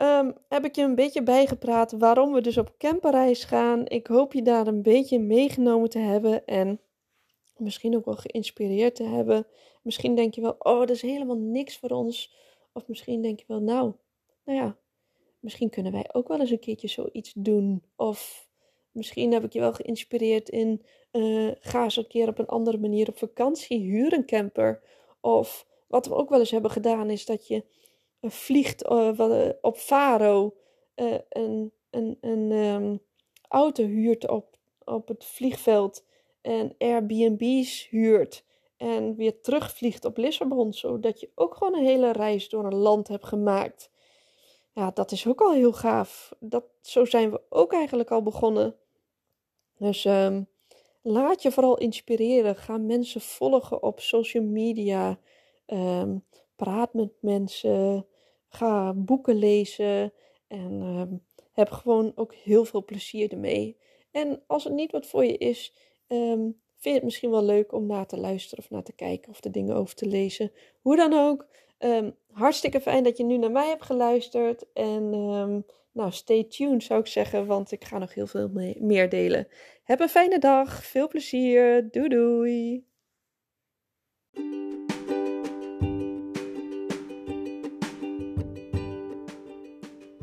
um, 0.00 0.34
heb 0.48 0.64
ik 0.64 0.76
je 0.76 0.82
een 0.82 0.94
beetje 0.94 1.22
bijgepraat 1.22 1.92
waarom 1.92 2.32
we 2.32 2.40
dus 2.40 2.58
op 2.58 2.74
camperreis 2.78 3.44
gaan. 3.44 3.86
Ik 3.86 4.06
hoop 4.06 4.32
je 4.32 4.42
daar 4.42 4.66
een 4.66 4.82
beetje 4.82 5.18
meegenomen 5.18 5.90
te 5.90 5.98
hebben 5.98 6.46
en 6.46 6.80
misschien 7.56 7.96
ook 7.96 8.04
wel 8.04 8.16
geïnspireerd 8.16 8.94
te 8.94 9.04
hebben. 9.04 9.46
Misschien 9.82 10.14
denk 10.14 10.34
je 10.34 10.40
wel, 10.40 10.56
oh, 10.58 10.78
dat 10.78 10.90
is 10.90 11.02
helemaal 11.02 11.38
niks 11.38 11.78
voor 11.78 11.90
ons. 11.90 12.34
Of 12.72 12.88
misschien 12.88 13.22
denk 13.22 13.38
je 13.38 13.44
wel, 13.48 13.60
nou, 13.60 13.92
nou 14.44 14.58
ja, 14.58 14.76
misschien 15.38 15.70
kunnen 15.70 15.92
wij 15.92 16.08
ook 16.12 16.28
wel 16.28 16.40
eens 16.40 16.50
een 16.50 16.58
keertje 16.58 16.88
zoiets 16.88 17.32
doen. 17.36 17.82
Of 17.96 18.43
misschien 18.94 19.32
heb 19.32 19.44
ik 19.44 19.52
je 19.52 19.60
wel 19.60 19.72
geïnspireerd 19.72 20.48
in, 20.48 20.84
uh, 21.12 21.52
ga 21.60 21.82
eens 21.82 21.96
een 21.96 22.06
keer 22.06 22.28
op 22.28 22.38
een 22.38 22.46
andere 22.46 22.78
manier 22.78 23.08
op 23.08 23.18
vakantie, 23.18 23.78
huur 23.78 24.12
een 24.12 24.26
camper. 24.26 24.82
Of 25.20 25.66
wat 25.86 26.06
we 26.06 26.14
ook 26.14 26.28
wel 26.28 26.38
eens 26.38 26.50
hebben 26.50 26.70
gedaan, 26.70 27.10
is 27.10 27.26
dat 27.26 27.46
je 27.46 27.64
vliegt 28.20 28.84
uh, 28.90 29.48
op 29.60 29.76
Faro 29.76 30.54
een, 30.94 31.72
een, 31.90 32.18
een 32.20 32.50
um, 32.52 33.00
auto 33.48 33.84
huurt 33.84 34.28
op, 34.28 34.56
op 34.84 35.08
het 35.08 35.24
vliegveld 35.24 36.04
en 36.40 36.74
Airbnb's 36.78 37.88
huurt 37.88 38.44
en 38.76 39.16
weer 39.16 39.40
terugvliegt 39.40 40.04
op 40.04 40.16
Lissabon, 40.16 40.72
zodat 40.72 41.20
je 41.20 41.30
ook 41.34 41.54
gewoon 41.54 41.74
een 41.74 41.84
hele 41.84 42.12
reis 42.12 42.48
door 42.48 42.64
een 42.64 42.74
land 42.74 43.08
hebt 43.08 43.24
gemaakt. 43.24 43.90
Ja, 44.72 44.90
dat 44.90 45.12
is 45.12 45.26
ook 45.26 45.40
al 45.40 45.52
heel 45.52 45.72
gaaf. 45.72 46.32
Dat, 46.38 46.64
zo 46.80 47.04
zijn 47.04 47.30
we 47.30 47.40
ook 47.48 47.72
eigenlijk 47.72 48.10
al 48.10 48.22
begonnen. 48.22 48.76
Dus 49.78 50.04
um, 50.04 50.46
laat 51.02 51.42
je 51.42 51.52
vooral 51.52 51.78
inspireren. 51.78 52.56
Ga 52.56 52.78
mensen 52.78 53.20
volgen 53.20 53.82
op 53.82 54.00
social 54.00 54.44
media. 54.44 55.18
Um, 55.66 56.24
praat 56.56 56.94
met 56.94 57.12
mensen. 57.20 58.06
Ga 58.48 58.92
boeken 58.94 59.34
lezen. 59.34 60.12
En 60.46 60.82
um, 60.82 61.22
heb 61.52 61.70
gewoon 61.70 62.12
ook 62.14 62.34
heel 62.34 62.64
veel 62.64 62.84
plezier 62.84 63.32
ermee. 63.32 63.76
En 64.10 64.42
als 64.46 64.64
het 64.64 64.72
niet 64.72 64.92
wat 64.92 65.06
voor 65.06 65.24
je 65.24 65.36
is, 65.38 65.74
vind 66.08 66.54
je 66.80 66.90
het 66.90 67.02
misschien 67.02 67.30
wel 67.30 67.44
leuk 67.44 67.72
om 67.72 67.86
na 67.86 68.04
te 68.04 68.16
luisteren 68.16 68.64
of 68.64 68.70
naar 68.70 68.82
te 68.82 68.92
kijken 68.92 69.30
of 69.30 69.40
de 69.40 69.50
dingen 69.50 69.76
over 69.76 69.94
te 69.94 70.06
lezen. 70.06 70.52
Hoe 70.80 70.96
dan 70.96 71.12
ook, 71.12 71.46
ehm, 71.84 72.10
hartstikke 72.32 72.80
fijn 72.80 73.04
dat 73.04 73.16
je 73.16 73.24
nu 73.24 73.36
naar 73.36 73.50
mij 73.50 73.68
hebt 73.68 73.84
geluisterd. 73.84 74.72
En 74.72 75.12
ehm, 75.12 75.60
nou, 75.92 76.12
stay 76.12 76.44
tuned 76.44 76.82
zou 76.82 77.00
ik 77.00 77.06
zeggen, 77.06 77.46
want 77.46 77.72
ik 77.72 77.84
ga 77.84 77.98
nog 77.98 78.14
heel 78.14 78.26
veel 78.26 78.50
meer 78.78 79.08
delen. 79.08 79.48
Heb 79.84 80.00
een 80.00 80.08
fijne 80.08 80.38
dag, 80.38 80.84
veel 80.84 81.08
plezier, 81.08 81.90
doei 81.90 82.08
doei! 82.08 82.84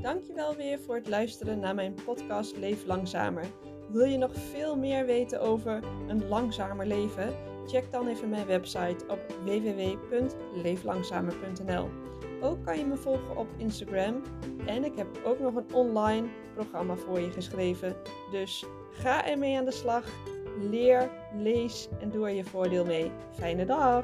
Dankjewel 0.01 0.55
weer 0.55 0.79
voor 0.79 0.95
het 0.95 1.07
luisteren 1.07 1.59
naar 1.59 1.75
mijn 1.75 1.93
podcast 2.05 2.57
Leef 2.57 2.85
Langzamer. 2.85 3.45
Wil 3.89 4.05
je 4.05 4.17
nog 4.17 4.35
veel 4.35 4.77
meer 4.77 5.05
weten 5.05 5.41
over 5.41 5.83
een 6.07 6.27
langzamer 6.27 6.85
leven? 6.85 7.50
Check 7.65 7.91
dan 7.91 8.07
even 8.07 8.29
mijn 8.29 8.47
website 8.47 9.05
op 9.07 9.19
www.leeflangzamer.nl. 9.43 11.89
Ook 12.41 12.65
kan 12.65 12.77
je 12.77 12.85
me 12.85 12.97
volgen 12.97 13.37
op 13.37 13.47
Instagram 13.57 14.21
en 14.65 14.83
ik 14.83 14.95
heb 14.95 15.07
ook 15.25 15.39
nog 15.39 15.55
een 15.55 15.73
online 15.73 16.27
programma 16.53 16.95
voor 16.95 17.19
je 17.19 17.31
geschreven. 17.31 17.95
Dus 18.31 18.65
ga 18.91 19.27
ermee 19.27 19.57
aan 19.57 19.65
de 19.65 19.71
slag. 19.71 20.05
Leer, 20.59 21.09
lees 21.37 21.87
en 21.99 22.09
doe 22.09 22.27
er 22.27 22.33
je 22.33 22.43
voordeel 22.43 22.85
mee. 22.85 23.11
Fijne 23.31 23.65
dag! 23.65 24.03